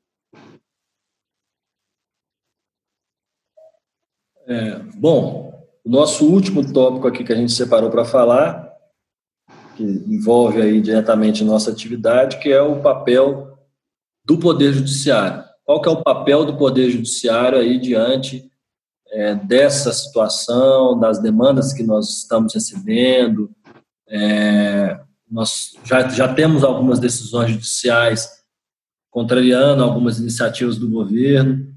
[4.46, 8.72] É, bom, o nosso último tópico aqui que a gente separou para falar,
[9.76, 13.51] que envolve aí diretamente nossa atividade, que é o papel
[14.25, 15.45] do Poder Judiciário.
[15.64, 18.51] Qual que é o papel do Poder Judiciário aí diante
[19.11, 23.51] é, dessa situação, das demandas que nós estamos recebendo?
[24.09, 25.01] É,
[25.31, 28.43] nós já, já temos algumas decisões judiciais
[29.11, 31.73] contrariando algumas iniciativas do governo.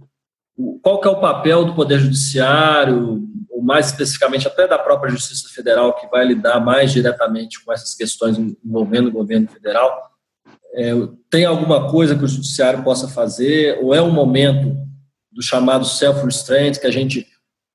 [0.81, 5.49] Qual que é o papel do Poder Judiciário, ou mais especificamente até da própria Justiça
[5.53, 10.14] Federal, que vai lidar mais diretamente com essas questões envolvendo o governo federal?
[10.75, 10.91] É,
[11.29, 14.75] tem alguma coisa que o judiciário possa fazer, ou é um momento
[15.31, 17.25] do chamado self-restraint, que a gente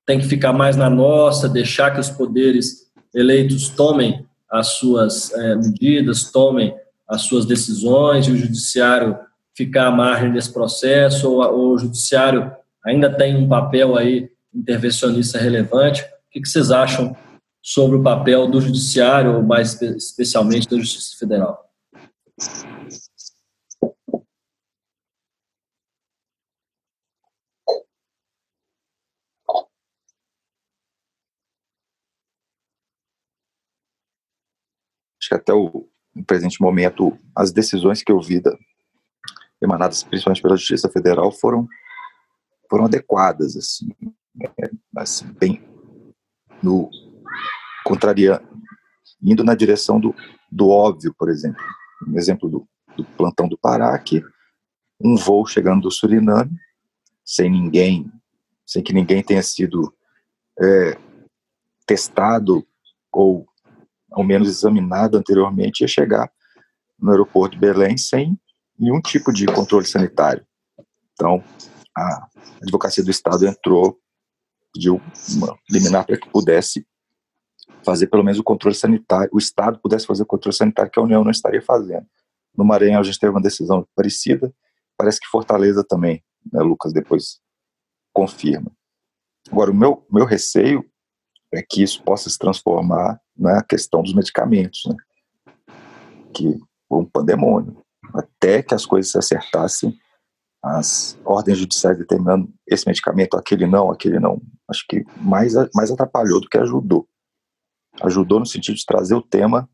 [0.05, 5.55] tem que ficar mais na nossa, deixar que os poderes eleitos tomem as suas é,
[5.55, 6.75] medidas, tomem
[7.07, 9.17] as suas decisões, e o judiciário
[9.55, 12.51] ficar à margem desse processo, ou, ou o judiciário
[12.85, 16.01] ainda tem um papel aí intervencionista relevante.
[16.01, 17.15] O que, que vocês acham
[17.61, 21.70] sobre o papel do judiciário, ou mais especialmente da Justiça Federal.
[35.19, 35.87] Acho que até o,
[36.25, 38.57] presente momento, as decisões que eu vi da,
[39.61, 41.67] emanadas principalmente pela Justiça Federal foram
[42.69, 43.89] foram adequadas assim,
[44.41, 45.61] é, assim bem
[46.63, 46.89] no
[47.83, 48.47] contrariando
[49.21, 50.15] indo na direção do,
[50.51, 51.61] do óbvio por exemplo
[52.07, 54.23] um exemplo do, do plantão do Pará que
[54.99, 56.51] um voo chegando do Suriname
[57.23, 58.11] sem ninguém
[58.65, 59.93] sem que ninguém tenha sido
[60.59, 60.97] é,
[61.85, 62.65] testado
[63.11, 63.45] ou
[64.11, 66.31] ao menos examinado anteriormente ia chegar
[66.99, 68.39] no aeroporto de Belém sem
[68.77, 70.45] nenhum tipo de controle sanitário.
[71.13, 71.43] Então,
[71.95, 72.27] a
[72.61, 73.99] advocacia do Estado entrou,
[74.73, 76.85] pediu uma liminar para que pudesse
[77.83, 81.03] fazer pelo menos o controle sanitário, o Estado pudesse fazer o controle sanitário que a
[81.03, 82.05] União não estaria fazendo.
[82.55, 84.53] No Maranhão a gente teve uma decisão parecida,
[84.97, 87.39] parece que Fortaleza também, né, Lucas, depois
[88.13, 88.71] confirma.
[89.49, 90.85] Agora, o meu, meu receio
[91.53, 94.95] é que isso possa se transformar na questão dos medicamentos, né,
[96.33, 97.81] que foi um pandemônio
[98.13, 99.97] até que as coisas se acertassem,
[100.63, 106.39] as ordens judiciais determinando esse medicamento, aquele não, aquele não, acho que mais, mais atrapalhou
[106.39, 107.07] do que ajudou.
[108.03, 109.69] Ajudou no sentido de trazer o tema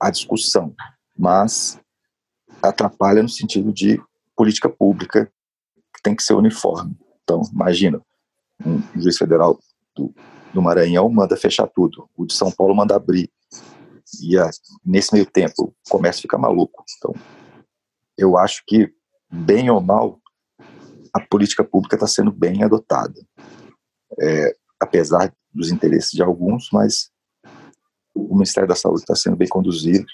[0.00, 0.74] à discussão,
[1.16, 1.78] mas
[2.62, 4.00] atrapalha no sentido de
[4.36, 5.30] política pública
[5.94, 6.96] que tem que ser uniforme.
[7.22, 8.00] Então, imagina,
[8.64, 9.58] um juiz federal
[9.94, 10.14] do,
[10.52, 13.30] do Maranhão manda fechar tudo, o de São Paulo manda abrir,
[14.22, 14.50] e a,
[14.84, 16.84] nesse meio tempo o comércio fica maluco.
[16.98, 17.14] Então,
[18.16, 18.92] eu acho que,
[19.30, 20.20] bem ou mal,
[21.12, 23.14] a política pública está sendo bem adotada.
[24.20, 27.10] É, apesar dos interesses de alguns, mas
[28.14, 30.06] o Ministério da Saúde está sendo bem conduzido.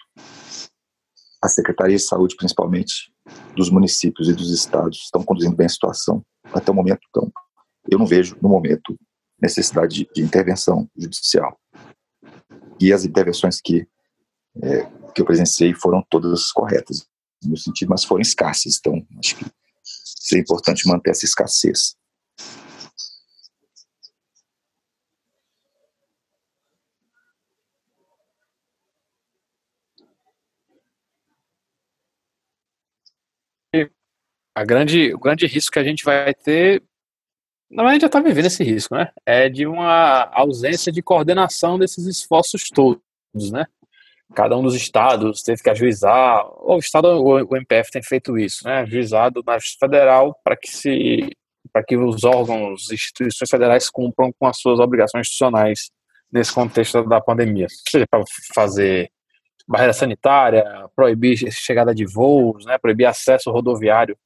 [1.43, 3.13] A Secretaria de Saúde, principalmente
[3.55, 7.01] dos municípios e dos estados, estão conduzindo bem a situação até o momento.
[7.09, 7.31] Então,
[7.89, 8.99] eu não vejo, no momento,
[9.41, 11.59] necessidade de, de intervenção judicial.
[12.79, 13.87] E as intervenções que,
[14.63, 17.07] é, que eu presenciei foram todas corretas
[17.43, 18.79] no sentido, mas foram escassas.
[18.79, 19.45] Então, acho que
[19.83, 21.97] seria importante manter essa escassez.
[34.55, 36.83] A grande, o grande risco que a gente vai ter,
[37.71, 39.11] na verdade já está vivendo esse risco, né?
[39.25, 43.01] É de uma ausência de coordenação desses esforços todos,
[43.53, 43.67] né?
[44.35, 48.81] cada um dos estados teve que ajuizar, o estado o MPF tem feito isso, né,
[48.81, 51.31] ajuizado na Justiça Federal para que se
[51.73, 55.91] para que os órgãos, instituições federais cumpram com as suas obrigações institucionais
[56.33, 58.25] nesse contexto da pandemia, seja para
[58.55, 59.11] fazer
[59.71, 60.65] barreira sanitária,
[60.97, 64.19] proibir chegada de voos, né, proibir acesso rodoviário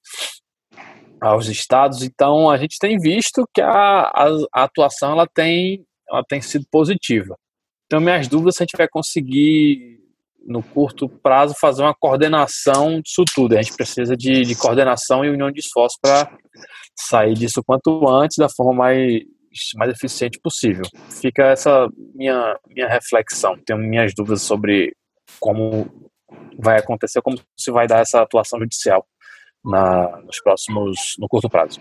[1.20, 2.02] aos estados.
[2.02, 6.64] Então, a gente tem visto que a, a, a atuação ela tem, ela tem sido
[6.70, 7.36] positiva.
[7.84, 10.00] Então, minhas dúvidas se a gente vai conseguir,
[10.46, 13.54] no curto prazo, fazer uma coordenação disso tudo.
[13.54, 16.30] A gente precisa de, de coordenação e união de esforços para
[16.96, 19.22] sair disso quanto antes, da forma mais,
[19.76, 20.84] mais eficiente possível.
[21.20, 23.58] Fica essa minha, minha reflexão.
[23.64, 24.94] Tenho minhas dúvidas sobre
[25.40, 26.10] como
[26.58, 29.06] vai acontecer, como se vai dar essa atuação judicial
[29.64, 31.80] na, nos próximos, no curto prazo.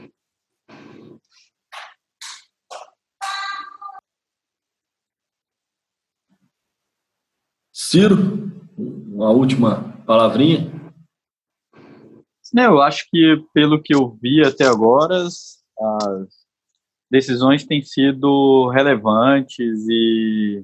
[7.72, 10.72] Ciro, uma última palavrinha?
[12.56, 16.44] Eu acho que, pelo que eu vi até agora, as
[17.10, 20.64] decisões têm sido relevantes e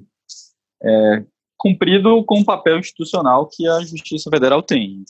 [0.82, 1.24] é,
[1.60, 5.04] cumprido com o papel institucional que a Justiça Federal tem,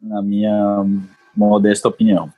[0.00, 0.82] na, minha
[1.36, 2.32] modesta opinião.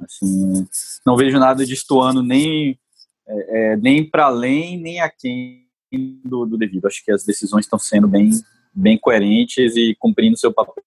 [0.00, 0.66] Assim,
[1.04, 2.78] não vejo nada destoando nem,
[3.28, 5.66] é, é nem para além, nem a quem
[6.24, 6.86] do, do devido.
[6.86, 8.30] Acho que as decisões estão sendo bem,
[8.72, 10.82] bem coerentes e cumprindo seu papel.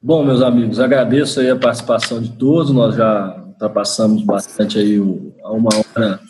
[0.00, 2.70] Bom, meus amigos, agradeço a participação de todos.
[2.70, 6.20] Nós já ultrapassamos bastante aí o, a uma hora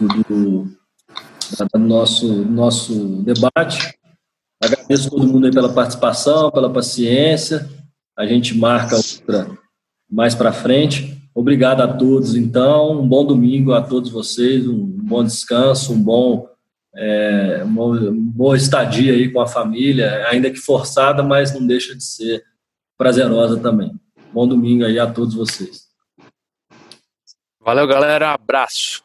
[0.00, 3.94] do, do, nosso, nosso debate.
[4.62, 7.68] Agradeço todo mundo aí pela participação, pela paciência.
[8.16, 9.50] A gente marca outra
[10.10, 11.16] mais para frente.
[11.34, 13.00] Obrigado a todos, então.
[13.00, 16.48] Um bom domingo a todos vocês, um bom descanso, um bom,
[16.96, 22.02] é, uma boa estadia aí com a família, ainda que forçada, mas não deixa de
[22.02, 22.42] ser
[22.96, 23.92] prazerosa também.
[24.32, 25.87] Bom domingo aí a todos vocês.
[27.68, 28.32] Valeu, galera.
[28.32, 29.04] Abraço.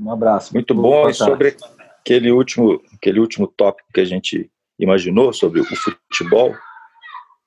[0.00, 0.54] Um abraço.
[0.54, 1.10] Muito bom.
[1.10, 1.56] E sobre
[1.98, 4.48] aquele último, aquele último tópico que a gente
[4.78, 6.54] imaginou sobre o futebol,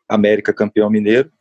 [0.09, 1.31] América campeão mineiro,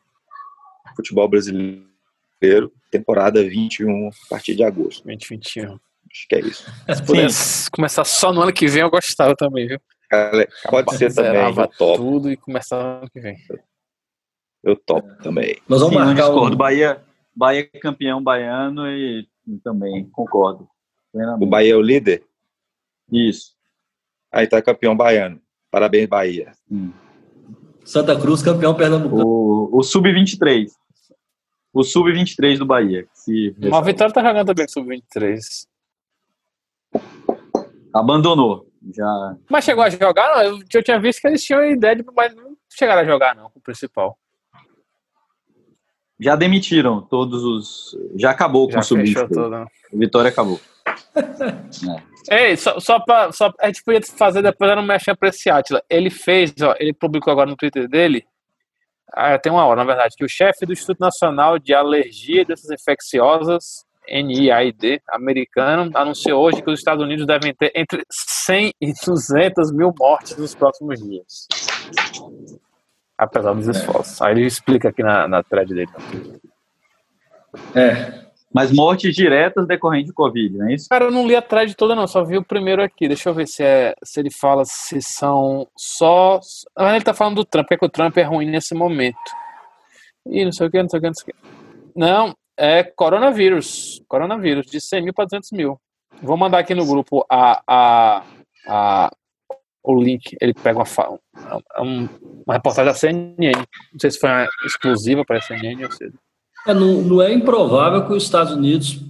[0.94, 5.02] futebol brasileiro, temporada 21, a partir de agosto.
[5.02, 5.72] 2021.
[5.72, 6.72] Acho que é isso.
[6.94, 9.80] Se pudesse começar só no ano que vem, eu gostava também, viu?
[10.70, 11.96] Pode ser também, eu topo.
[11.96, 13.36] tudo e começar no ano que vem.
[14.62, 15.60] Eu topo também.
[15.68, 16.54] Nós vamos Sim, marcar discordo.
[16.54, 16.56] O...
[16.56, 17.02] Bahia,
[17.40, 19.26] Bahia é campeão baiano e
[19.64, 20.68] também concordo.
[21.40, 22.22] O Bahia é o líder?
[23.10, 23.56] Isso.
[24.30, 25.40] Aí tá campeão baiano.
[25.70, 26.52] Parabéns, Bahia.
[26.70, 26.92] Hum.
[27.82, 29.26] Santa Cruz, campeão pernambucano.
[29.26, 30.68] O, o Sub-23.
[31.72, 33.08] O Sub-23 do Bahia.
[33.14, 35.66] Se Uma vitória tá jogando também Sub-23.
[37.94, 38.70] Abandonou.
[38.94, 39.36] Já...
[39.48, 40.36] Mas chegou a jogar?
[40.36, 42.04] Não, eu, eu tinha visto que eles tinham ideia de.
[42.14, 44.18] Mas não chegaram a jogar, não, o principal.
[46.20, 47.96] Já demitiram todos os.
[48.16, 49.66] Já acabou com já o Sub-23.
[49.92, 50.60] Vitória acabou.
[52.30, 52.50] é.
[52.50, 53.32] Ei, só, só pra.
[53.32, 55.82] Só, a gente podia fazer depois, era um mexer pra esse Atila.
[55.88, 58.24] Ele fez, ó, ele publicou agora no Twitter dele.
[59.12, 62.44] Ah, tem uma hora, na verdade, que o chefe do Instituto Nacional de Alergia e
[62.44, 68.92] Doenças Infecciosas, NIAID, americano, anunciou hoje que os Estados Unidos devem ter entre 100 e
[69.04, 71.48] 200 mil mortes nos próximos dias.
[73.20, 74.20] Apesar dos esforços.
[74.22, 75.90] Aí ele explica aqui na, na thread dele.
[77.74, 80.88] É, mas mortes diretas decorrentes de Covid, não é isso?
[80.88, 83.06] Cara, eu não li a thread toda, não, só vi o primeiro aqui.
[83.06, 86.40] Deixa eu ver se, é, se ele fala se são só.
[86.74, 89.18] Ah, ele tá falando do Trump, é que o Trump é ruim nesse momento.
[90.26, 91.48] Ih, não sei o que, não sei o que, não sei o que.
[91.94, 94.02] Não, é coronavírus.
[94.08, 95.78] Coronavírus, de 100 mil para 200 mil.
[96.22, 98.22] Vou mandar aqui no grupo a, a,
[98.66, 99.10] a,
[99.82, 100.36] o link.
[100.40, 101.18] Ele pega uma,
[101.78, 102.10] uma,
[102.46, 103.52] uma reportagem da CNN.
[103.92, 104.30] Não sei se foi
[104.64, 106.14] exclusiva para a CNN ou seja.
[106.66, 109.00] É, não, não, é improvável que os Estados Unidos,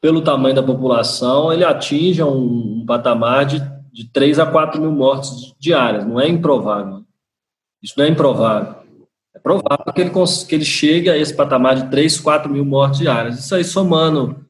[0.00, 3.60] pelo tamanho da população, ele atinja um, um patamar de,
[3.92, 6.06] de 3 a 4 mil mortes diárias.
[6.06, 7.02] Não é improvável.
[7.82, 8.76] Isso não é improvável.
[9.34, 13.00] É provável que ele, que ele chegue a esse patamar de 3, 4 mil mortes
[13.00, 13.38] diárias.
[13.38, 14.46] Isso aí, somando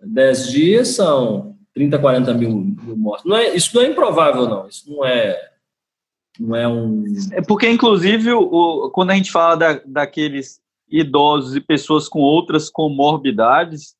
[0.00, 3.24] 10 dias, são 30, 40 mil, mil mortes.
[3.24, 4.66] Não é, isso não é improvável, não.
[4.66, 5.50] Isso não é,
[6.38, 7.04] não é um.
[7.30, 12.68] É porque, inclusive, o, quando a gente fala da, daqueles idosos e pessoas com outras
[12.68, 13.94] comorbidades,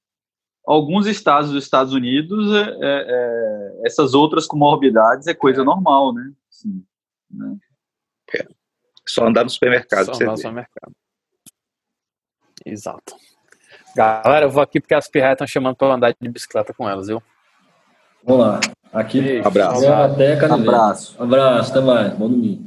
[0.66, 5.64] alguns estados dos Estados Unidos, é, é, é essas outras comorbidades é coisa é.
[5.64, 6.32] normal, né?
[6.50, 6.84] Sim,
[7.30, 7.56] né?
[8.34, 8.44] É.
[9.06, 10.06] Só andar no supermercado.
[10.06, 10.92] Só andar no supermercado.
[12.66, 13.14] Exato.
[13.94, 17.06] Galera, eu vou aqui porque as pirraias estão chamando para andar de bicicleta com elas,
[17.06, 17.22] viu?
[18.24, 18.60] Vamos lá.
[18.92, 19.40] Aqui.
[19.44, 19.86] Abraço.
[19.92, 21.16] Até, Abraço.
[21.18, 22.12] Abraço, até mais.
[22.14, 22.62] Bom domingo.